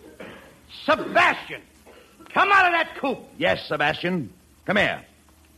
Sebastian, 0.84 1.62
come 2.32 2.50
out 2.50 2.66
of 2.66 2.72
that 2.72 2.96
coop. 2.98 3.18
Yes, 3.38 3.66
Sebastian. 3.68 4.32
Come 4.66 4.78
here. 4.78 5.02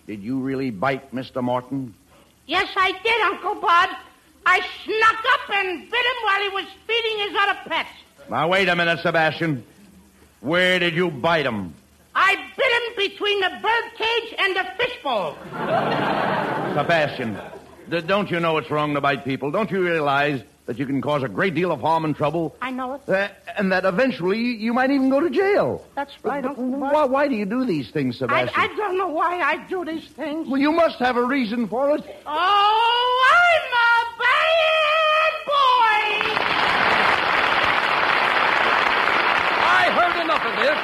Did 0.07 0.23
you 0.23 0.39
really 0.41 0.71
bite 0.71 1.15
Mr. 1.15 1.43
Morton? 1.43 1.95
Yes, 2.47 2.69
I 2.77 2.93
did, 3.03 3.21
Uncle 3.23 3.55
Bud. 3.61 3.89
I 4.49 4.61
snuck 4.85 5.25
up 5.35 5.57
and 5.57 5.91
bit 5.91 6.07
him 6.07 6.25
while 6.25 6.41
he 6.41 6.49
was 6.51 6.67
feeding 6.87 7.19
his 7.19 7.37
other 7.41 7.59
pets. 7.67 7.89
Now, 8.31 8.49
wait 8.49 8.69
a 8.69 8.77
minute, 8.77 9.01
Sebastian. 9.01 9.65
Where 10.41 10.79
did 10.79 10.95
you 10.95 11.11
bite 11.11 11.45
him? 11.47 11.75
I 12.15 12.37
bit 12.57 12.73
him 12.73 13.11
between 13.11 13.41
the 13.41 13.51
birdcage 13.61 14.35
and 14.39 14.57
the 14.57 14.65
fishbowl. 14.79 15.37
Sebastian, 16.75 17.37
don't 18.07 18.31
you 18.31 18.39
know 18.39 18.57
it's 18.59 18.71
wrong 18.71 18.95
to 18.95 19.01
bite 19.01 19.25
people? 19.25 19.51
Don't 19.51 19.71
you 19.71 19.83
realize 19.83 20.43
that 20.67 20.79
you 20.79 20.87
can 20.87 21.01
cause 21.01 21.23
a 21.23 21.29
great 21.29 21.55
deal 21.55 21.73
of 21.73 21.81
harm 21.81 22.05
and 22.05 22.15
trouble? 22.15 22.57
I 22.61 22.71
know 22.71 22.95
it. 22.95 23.09
Uh, 23.09 23.29
and 23.57 23.73
that 23.73 23.85
eventually 23.85 24.39
you 24.39 24.73
might 24.73 24.91
even 24.91 25.11
go 25.11 25.21
to 25.21 25.31
jail. 25.31 25.85
That's 25.95 26.13
right. 26.25 26.45
Why, 26.45 27.05
why 27.05 27.29
do 27.29 27.35
you 27.35 27.47
do 27.47 27.65
these 27.65 27.91
things, 27.91 28.17
I, 28.17 28.19
Sebastian? 28.19 28.61
I 28.61 28.67
don't 28.77 28.99
know 28.99 29.09
why 29.09 29.41
I 29.41 29.57
do 29.69 29.85
these 29.85 30.07
things. 30.09 30.49
Well, 30.49 30.61
you 30.61 30.73
must 30.73 30.99
have 30.99 31.17
a 31.17 31.25
reason 31.25 31.69
for 31.69 31.97
it. 31.97 32.05
Oh, 32.27 33.23
I'm 33.33 33.73
a 33.73 34.06
bad 34.57 35.35
boy. 35.47 36.01
I 39.63 39.91
heard 39.99 40.23
enough 40.25 40.45
of 40.45 40.57
this. 40.57 40.79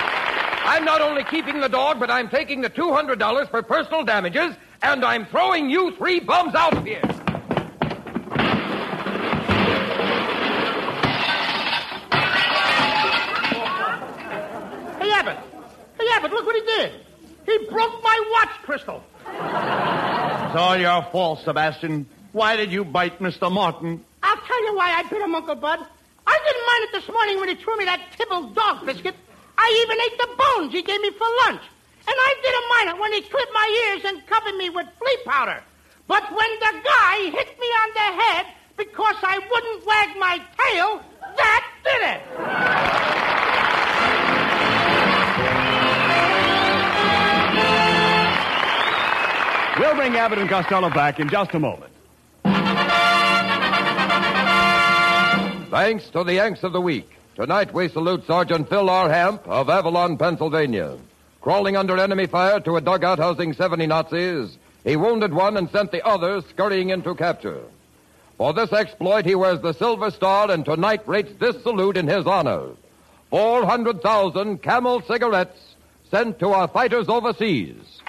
I'm 0.65 0.85
not 0.85 1.01
only 1.01 1.25
keeping 1.25 1.61
the 1.61 1.69
dog, 1.69 1.99
but 2.01 2.11
I'm 2.11 2.29
taking 2.29 2.61
the 2.61 2.71
$200 2.71 3.51
for 3.51 3.63
personal 3.63 4.05
damages, 4.05 4.55
and 4.83 5.05
I'm 5.05 5.27
throwing 5.27 5.69
you 5.71 5.95
three 5.97 6.21
bums 6.21 6.55
out 6.55 6.77
of 6.77 6.85
here. 6.85 7.03
Hey, 14.99 15.11
Abbott. 15.11 15.39
Hey, 15.99 16.07
Abbott, 16.13 16.31
look 16.31 16.47
what 16.47 16.55
he 16.55 16.63
did. 16.63 16.93
He 17.45 17.59
broke 17.69 18.03
my 18.03 18.25
watch 18.33 18.63
crystal. 18.63 19.03
It's 19.27 20.57
all 20.57 20.77
your 20.77 21.03
fault, 21.11 21.41
Sebastian. 21.41 22.07
Why 22.33 22.57
did 22.57 22.73
you 22.73 22.85
bite 22.85 23.19
Mr. 23.21 23.53
Martin? 23.53 24.03
I'll 24.23 24.37
tell 24.37 24.65
you 24.65 24.75
why 24.75 24.93
I 24.99 25.03
bit 25.03 25.21
him, 25.21 25.35
Uncle 25.35 25.55
Bud. 25.55 25.79
I 26.27 26.39
didn't 26.47 26.67
mind 26.67 26.83
it 26.85 26.93
this 27.01 27.09
morning 27.13 27.41
when 27.41 27.49
he 27.51 27.57
threw 27.57 27.77
me 27.77 27.85
that 27.85 28.01
Tibble 28.17 28.49
dog 28.51 28.87
biscuit. 28.87 29.15
I 29.59 29.85
even 29.85 30.01
ate 30.01 30.17
the 30.19 30.29
bones 30.39 30.73
he 30.73 30.83
gave 30.83 31.01
me 31.01 31.11
for 31.11 31.27
lunch. 31.47 31.61
And 32.09 32.17
I 32.19 32.35
didn't 32.43 32.69
mind 32.69 32.89
it 32.97 33.01
when 33.01 33.13
he 33.13 33.21
clipped 33.21 33.53
my 33.53 33.69
ears 33.87 34.05
and 34.07 34.27
covered 34.27 34.57
me 34.57 34.71
with 34.71 34.87
flea 34.99 35.19
powder. 35.27 35.63
But 36.09 36.23
when 36.31 36.51
the 36.61 36.73
guy 36.83 37.31
hit 37.31 37.61
me 37.61 37.67
on 37.67 37.89
the 37.95 38.23
head 38.23 38.47
because 38.77 39.17
I 39.23 39.39
wouldn't 39.39 39.87
wag 39.87 40.17
my 40.19 40.39
tail, 40.57 41.03
that 41.37 41.65
did 41.85 42.03
it. 42.17 42.23
We'll 49.79 49.95
bring 49.97 50.17
Abbott 50.17 50.39
and 50.39 50.49
Costello 50.49 50.91
back 50.91 51.21
in 51.21 51.29
just 51.29 51.55
a 51.55 51.59
moment. 51.59 51.92
Thanks 55.73 56.11
to 56.11 56.23
the 56.23 56.35
Yanks 56.35 56.63
of 56.65 56.75
the 56.75 56.83
Week. 56.83 57.09
Tonight 57.35 57.73
we 57.73 57.89
salute 57.89 58.27
Sergeant 58.27 58.69
Phil 58.69 58.91
R. 58.91 59.09
Hamp 59.09 59.49
of 59.49 59.71
Avalon, 59.71 60.19
Pennsylvania. 60.19 60.99
Crawling 61.41 61.79
under 61.79 61.97
enemy 61.97 62.27
fire 62.27 62.61
to 62.61 62.77
a 62.77 62.81
dugout 62.83 63.19
housing 63.19 63.55
70 63.55 63.87
Nazis, 63.87 64.59
he 64.85 64.97
wounded 64.97 65.33
one 65.33 65.57
and 65.57 65.71
sent 65.71 65.91
the 65.91 66.07
others 66.07 66.45
scurrying 66.51 66.91
into 66.91 67.15
capture. 67.15 67.63
For 68.37 68.53
this 68.53 68.71
exploit, 68.71 69.25
he 69.25 69.35
wears 69.35 69.63
the 69.63 69.73
Silver 69.73 70.11
Star 70.11 70.51
and 70.51 70.63
tonight 70.63 71.09
rates 71.09 71.33
this 71.41 71.63
salute 71.63 71.97
in 71.97 72.07
his 72.07 72.27
honor. 72.27 72.73
400,000 73.31 74.61
camel 74.61 75.01
cigarettes 75.01 75.59
sent 76.11 76.39
to 76.41 76.51
our 76.51 76.69
fighters 76.69 77.09
overseas. 77.09 78.02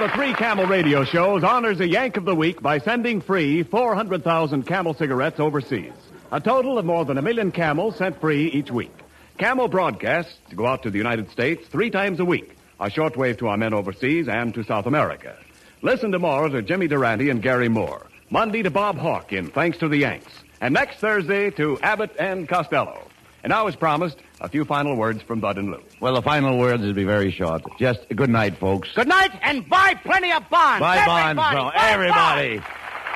The 0.00 0.08
three 0.08 0.32
Camel 0.32 0.64
radio 0.64 1.04
shows 1.04 1.44
honors 1.44 1.78
a 1.78 1.86
Yank 1.86 2.16
of 2.16 2.24
the 2.24 2.34
Week 2.34 2.62
by 2.62 2.78
sending 2.78 3.20
free 3.20 3.62
400,000 3.62 4.62
Camel 4.62 4.94
cigarettes 4.94 5.38
overseas. 5.38 5.92
A 6.32 6.40
total 6.40 6.78
of 6.78 6.86
more 6.86 7.04
than 7.04 7.18
a 7.18 7.22
million 7.22 7.52
Camels 7.52 7.96
sent 7.96 8.18
free 8.18 8.46
each 8.46 8.70
week. 8.70 8.94
Camel 9.36 9.68
broadcasts 9.68 10.40
go 10.56 10.66
out 10.66 10.84
to 10.84 10.90
the 10.90 10.96
United 10.96 11.30
States 11.30 11.68
three 11.68 11.90
times 11.90 12.18
a 12.18 12.24
week, 12.24 12.56
a 12.80 12.86
shortwave 12.86 13.36
to 13.40 13.48
our 13.48 13.58
men 13.58 13.74
overseas 13.74 14.26
and 14.26 14.54
to 14.54 14.64
South 14.64 14.86
America. 14.86 15.36
Listen 15.82 16.10
tomorrow 16.10 16.48
to 16.48 16.62
Jimmy 16.62 16.88
Durante 16.88 17.28
and 17.28 17.42
Garry 17.42 17.68
Moore. 17.68 18.06
Monday 18.30 18.62
to 18.62 18.70
Bob 18.70 18.96
Hawk 18.96 19.34
in 19.34 19.48
Thanks 19.50 19.76
to 19.80 19.88
the 19.88 19.98
Yanks. 19.98 20.32
And 20.62 20.72
next 20.72 20.96
Thursday 20.96 21.50
to 21.50 21.78
Abbott 21.80 22.16
and 22.18 22.48
Costello. 22.48 23.06
And 23.44 23.50
now, 23.50 23.66
as 23.66 23.76
promised, 23.76 24.16
a 24.40 24.48
few 24.48 24.64
final 24.64 24.96
words 24.96 25.22
from 25.22 25.40
Bud 25.40 25.58
and 25.58 25.70
Lou. 25.70 25.80
Well, 26.00 26.14
the 26.14 26.22
final 26.22 26.58
words 26.58 26.82
will 26.82 26.94
be 26.94 27.04
very 27.04 27.30
short. 27.30 27.62
Just 27.78 28.08
good 28.14 28.30
night, 28.30 28.56
folks. 28.56 28.90
Good 28.94 29.08
night, 29.08 29.30
and 29.42 29.68
buy 29.68 29.94
plenty 30.02 30.32
of 30.32 30.48
bonds. 30.48 30.80
Bye, 30.80 31.04
bonds, 31.06 31.40
Everybody, 31.40 31.56
bro. 31.56 31.64
buy 31.70 31.90
Everybody. 31.90 32.60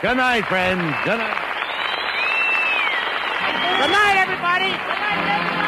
Good 0.03 0.17
night, 0.17 0.45
friends. 0.47 0.83
Good 1.05 1.19
night. 1.19 1.41
Good 3.81 3.91
night, 3.91 4.17
everybody. 4.17 4.71
Good 4.71 4.79
night, 5.01 5.27
everybody. 5.35 5.65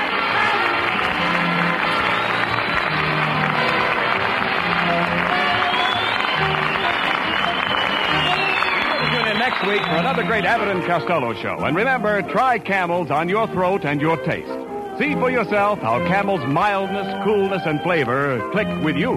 Tune 9.12 9.28
in 9.28 9.38
next 9.38 9.66
week 9.66 9.82
for 9.82 9.96
another 9.96 10.22
great 10.24 10.44
Abbott 10.44 10.68
and 10.68 10.84
Costello 10.84 11.32
show. 11.34 11.58
And 11.64 11.76
remember, 11.76 12.22
try 12.22 12.58
camels 12.58 13.10
on 13.10 13.28
your 13.28 13.46
throat 13.48 13.84
and 13.84 14.00
your 14.00 14.16
taste. 14.24 14.50
See 14.98 15.12
for 15.12 15.30
yourself 15.30 15.80
how 15.80 15.98
camel's 16.06 16.46
mildness, 16.46 17.22
coolness, 17.22 17.66
and 17.66 17.82
flavor 17.82 18.40
click 18.50 18.66
with 18.82 18.96
you. 18.96 19.12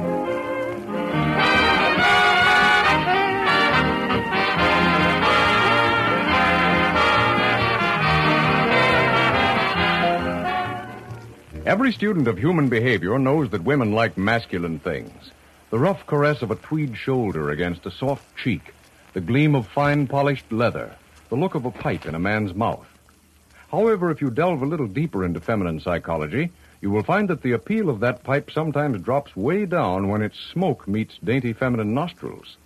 Every 11.66 11.94
student 11.94 12.28
of 12.28 12.38
human 12.38 12.68
behavior 12.68 13.18
knows 13.18 13.50
that 13.52 13.64
women 13.64 13.94
like 13.94 14.18
masculine 14.18 14.80
things. 14.80 15.32
The 15.70 15.80
rough 15.80 16.06
caress 16.08 16.42
of 16.42 16.52
a 16.52 16.56
tweed 16.56 16.98
shoulder 16.98 17.52
against 17.52 17.86
a 17.86 17.92
soft 17.92 18.36
cheek, 18.36 18.74
the 19.14 19.22
gleam 19.22 19.56
of 19.56 19.66
fine 19.66 20.08
polished 20.08 20.52
leather, 20.52 20.94
the 21.30 21.38
look 21.38 21.56
of 21.56 21.64
a 21.64 21.72
pipe 21.72 22.06
in 22.06 22.16
a 22.16 22.20
man's 22.20 22.54
mouth. 22.54 22.89
However, 23.72 24.10
if 24.10 24.22
you 24.22 24.32
delve 24.32 24.62
a 24.62 24.66
little 24.66 24.88
deeper 24.88 25.24
into 25.24 25.40
feminine 25.40 25.80
psychology, 25.80 26.52
you 26.82 26.90
will 26.90 27.04
find 27.04 27.30
that 27.30 27.44
the 27.44 27.52
appeal 27.52 27.90
of 27.90 28.00
that 28.00 28.24
pipe 28.24 28.50
sometimes 28.52 29.02
drops 29.02 29.36
way 29.36 29.66
down 29.66 30.08
when 30.08 30.22
its 30.22 30.40
smoke 30.40 30.88
meets 30.88 31.18
dainty 31.24 31.54
feminine 31.54 31.94
nostrils. 31.94 32.58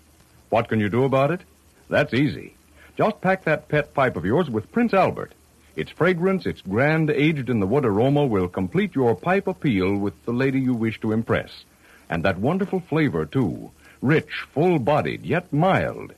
What 0.49 0.69
can 0.69 0.79
you 0.79 0.87
do 0.87 1.03
about 1.03 1.31
it? 1.31 1.41
That's 1.89 2.13
easy. 2.13 2.55
Just 2.95 3.21
pack 3.21 3.43
that 3.43 3.67
pet 3.67 3.93
pipe 3.93 4.15
of 4.15 4.25
yours 4.25 4.49
with 4.49 4.71
Prince 4.71 4.93
Albert. 4.93 5.33
Its 5.75 5.91
fragrance, 5.91 6.45
its 6.45 6.61
grand 6.61 7.09
aged 7.09 7.49
in 7.49 7.59
the 7.59 7.67
wood 7.67 7.85
aroma 7.85 8.25
will 8.25 8.47
complete 8.47 8.93
your 8.93 9.15
pipe 9.15 9.47
appeal 9.47 9.97
with 9.97 10.13
the 10.25 10.31
lady 10.31 10.59
you 10.59 10.73
wish 10.73 11.01
to 11.01 11.11
impress. 11.11 11.63
And 12.09 12.23
that 12.23 12.37
wonderful 12.37 12.79
flavor, 12.79 13.25
too. 13.25 13.71
Rich, 14.01 14.45
full 14.53 14.77
bodied, 14.77 15.25
yet 15.25 15.51
mild. 15.51 16.13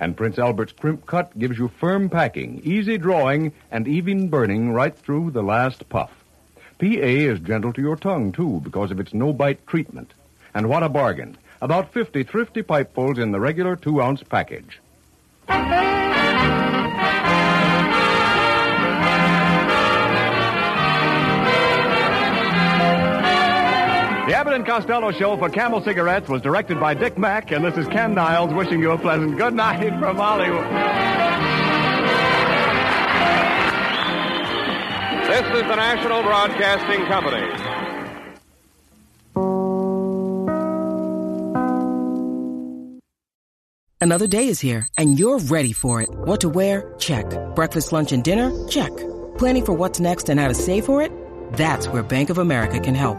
And 0.00 0.16
Prince 0.16 0.38
Albert's 0.38 0.72
crimp 0.72 1.06
cut 1.06 1.38
gives 1.38 1.58
you 1.58 1.68
firm 1.68 2.08
packing, 2.08 2.62
easy 2.64 2.96
drawing, 2.96 3.52
and 3.70 3.86
even 3.86 4.28
burning 4.28 4.72
right 4.72 4.96
through 4.96 5.30
the 5.30 5.42
last 5.42 5.88
puff. 5.90 6.10
PA 6.78 6.86
is 6.86 7.38
gentle 7.40 7.74
to 7.74 7.82
your 7.82 7.96
tongue, 7.96 8.32
too, 8.32 8.60
because 8.64 8.90
of 8.90 8.98
its 8.98 9.12
no 9.12 9.34
bite 9.34 9.66
treatment. 9.66 10.14
And 10.54 10.70
what 10.70 10.82
a 10.82 10.88
bargain. 10.88 11.36
About 11.60 11.92
50 11.92 12.24
thrifty 12.24 12.62
pipefuls 12.62 13.18
in 13.18 13.30
the 13.30 13.40
regular 13.40 13.76
two 13.76 14.00
ounce 14.00 14.22
package. 14.22 14.80
The 24.30 24.36
Abbott 24.36 24.54
and 24.54 24.64
Costello 24.64 25.10
Show 25.10 25.36
for 25.38 25.48
Camel 25.48 25.82
Cigarettes 25.82 26.28
was 26.28 26.40
directed 26.40 26.78
by 26.78 26.94
Dick 26.94 27.18
Mack, 27.18 27.50
and 27.50 27.64
this 27.64 27.76
is 27.76 27.88
Ken 27.88 28.14
Niles 28.14 28.54
wishing 28.54 28.78
you 28.78 28.92
a 28.92 28.96
pleasant 28.96 29.36
good 29.36 29.54
night 29.54 29.88
from 29.98 30.16
Hollywood. 30.16 30.66
This 35.26 35.44
is 35.60 35.68
the 35.68 35.74
National 35.74 36.22
Broadcasting 36.22 37.06
Company. 37.06 37.44
Another 44.00 44.28
day 44.28 44.46
is 44.46 44.60
here, 44.60 44.86
and 44.96 45.18
you're 45.18 45.40
ready 45.40 45.72
for 45.72 46.00
it. 46.02 46.08
What 46.08 46.40
to 46.42 46.48
wear? 46.48 46.94
Check. 47.00 47.26
Breakfast, 47.56 47.90
lunch, 47.92 48.12
and 48.12 48.22
dinner? 48.22 48.68
Check. 48.68 48.96
Planning 49.38 49.64
for 49.64 49.72
what's 49.72 49.98
next 49.98 50.28
and 50.28 50.38
how 50.38 50.46
to 50.46 50.54
save 50.54 50.84
for 50.84 51.02
it? 51.02 51.10
That's 51.54 51.88
where 51.88 52.04
Bank 52.04 52.30
of 52.30 52.38
America 52.38 52.78
can 52.78 52.94
help. 52.94 53.18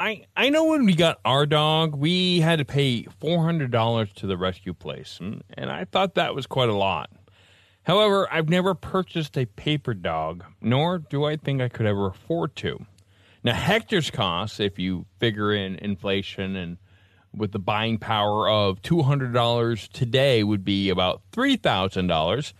I 0.00 0.24
I 0.34 0.48
know 0.48 0.64
when 0.64 0.86
we 0.86 0.94
got 0.94 1.20
our 1.26 1.44
dog, 1.44 1.94
we 1.94 2.40
had 2.40 2.58
to 2.58 2.64
pay 2.64 3.02
four 3.02 3.44
hundred 3.44 3.70
dollars 3.70 4.10
to 4.14 4.26
the 4.26 4.38
rescue 4.38 4.72
place, 4.72 5.18
and, 5.20 5.44
and 5.52 5.70
I 5.70 5.84
thought 5.84 6.14
that 6.14 6.34
was 6.34 6.46
quite 6.46 6.70
a 6.70 6.74
lot. 6.74 7.10
However, 7.82 8.26
I've 8.32 8.48
never 8.48 8.74
purchased 8.74 9.36
a 9.36 9.44
paper 9.44 9.92
dog, 9.92 10.42
nor 10.62 10.98
do 10.98 11.24
I 11.24 11.36
think 11.36 11.60
I 11.60 11.68
could 11.68 11.84
ever 11.84 12.06
afford 12.06 12.56
to. 12.56 12.86
Now, 13.44 13.52
Hector's 13.52 14.10
cost, 14.10 14.58
if 14.58 14.78
you 14.78 15.04
figure 15.18 15.52
in 15.52 15.76
inflation 15.76 16.56
and 16.56 16.78
with 17.34 17.52
the 17.52 17.58
buying 17.58 17.98
power 17.98 18.48
of 18.48 18.80
two 18.80 19.02
hundred 19.02 19.34
dollars 19.34 19.86
today, 19.86 20.42
would 20.42 20.64
be 20.64 20.88
about 20.88 21.20
three 21.30 21.56
thousand 21.56 22.06
dollars, 22.06 22.54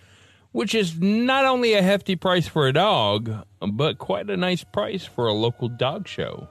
which 0.53 0.75
is 0.75 1.01
not 1.01 1.47
only 1.47 1.73
a 1.73 1.81
hefty 1.81 2.17
price 2.17 2.47
for 2.47 2.69
a 2.69 2.73
dog, 2.75 3.47
but 3.67 3.97
quite 3.97 4.29
a 4.29 4.37
nice 4.37 4.63
price 4.63 5.07
for 5.07 5.27
a 5.27 5.33
local 5.33 5.71
dog 5.71 6.07
show. 6.07 6.51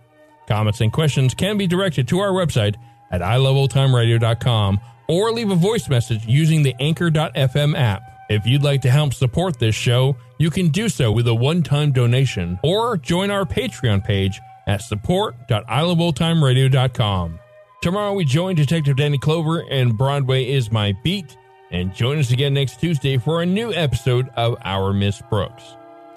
Comments 0.51 0.81
and 0.81 0.91
questions 0.91 1.33
can 1.33 1.57
be 1.57 1.65
directed 1.65 2.09
to 2.09 2.19
our 2.19 2.33
website 2.33 2.75
at 3.09 3.21
iloveoldtimeradio.com 3.21 4.81
or 5.07 5.31
leave 5.31 5.49
a 5.49 5.55
voice 5.55 5.87
message 5.87 6.25
using 6.25 6.61
the 6.61 6.75
Anchor.fm 6.77 7.73
app. 7.73 8.25
If 8.29 8.45
you'd 8.45 8.61
like 8.61 8.81
to 8.81 8.91
help 8.91 9.13
support 9.13 9.59
this 9.59 9.75
show, 9.75 10.17
you 10.39 10.49
can 10.49 10.67
do 10.67 10.89
so 10.89 11.09
with 11.09 11.25
a 11.29 11.33
one-time 11.33 11.93
donation 11.93 12.59
or 12.63 12.97
join 12.97 13.31
our 13.31 13.45
Patreon 13.45 14.03
page 14.03 14.41
at 14.67 14.81
support.iloveoldtimeradio.com. 14.81 17.39
Tomorrow 17.81 18.13
we 18.13 18.25
join 18.25 18.55
Detective 18.55 18.97
Danny 18.97 19.19
Clover 19.19 19.63
and 19.71 19.97
Broadway 19.97 20.51
is 20.51 20.69
my 20.69 20.93
beat 21.01 21.37
and 21.71 21.95
join 21.95 22.19
us 22.19 22.31
again 22.31 22.55
next 22.55 22.81
Tuesday 22.81 23.17
for 23.17 23.41
a 23.41 23.45
new 23.45 23.73
episode 23.73 24.27
of 24.35 24.57
Our 24.65 24.91
Miss 24.91 25.21
Brooks. 25.29 25.63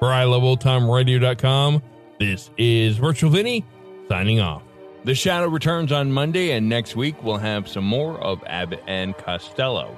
For 0.00 0.08
iloveoldtimeradio.com, 0.08 1.82
this 2.18 2.50
is 2.58 2.96
Virtual 2.96 3.30
Vinny 3.30 3.64
signing 4.08 4.40
off. 4.40 4.62
The 5.04 5.14
Shadow 5.14 5.48
returns 5.48 5.92
on 5.92 6.12
Monday, 6.12 6.52
and 6.52 6.68
next 6.68 6.96
week 6.96 7.22
we'll 7.22 7.36
have 7.36 7.68
some 7.68 7.84
more 7.84 8.18
of 8.20 8.42
Abbott 8.46 8.82
and 8.86 9.16
Costello. 9.16 9.96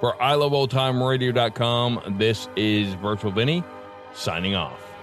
For 0.00 0.14
iloveoldtimeradio.com, 0.14 2.16
this 2.18 2.48
is 2.56 2.94
Virtual 2.94 3.32
Vinny 3.32 3.64
signing 4.12 4.54
off. 4.54 4.93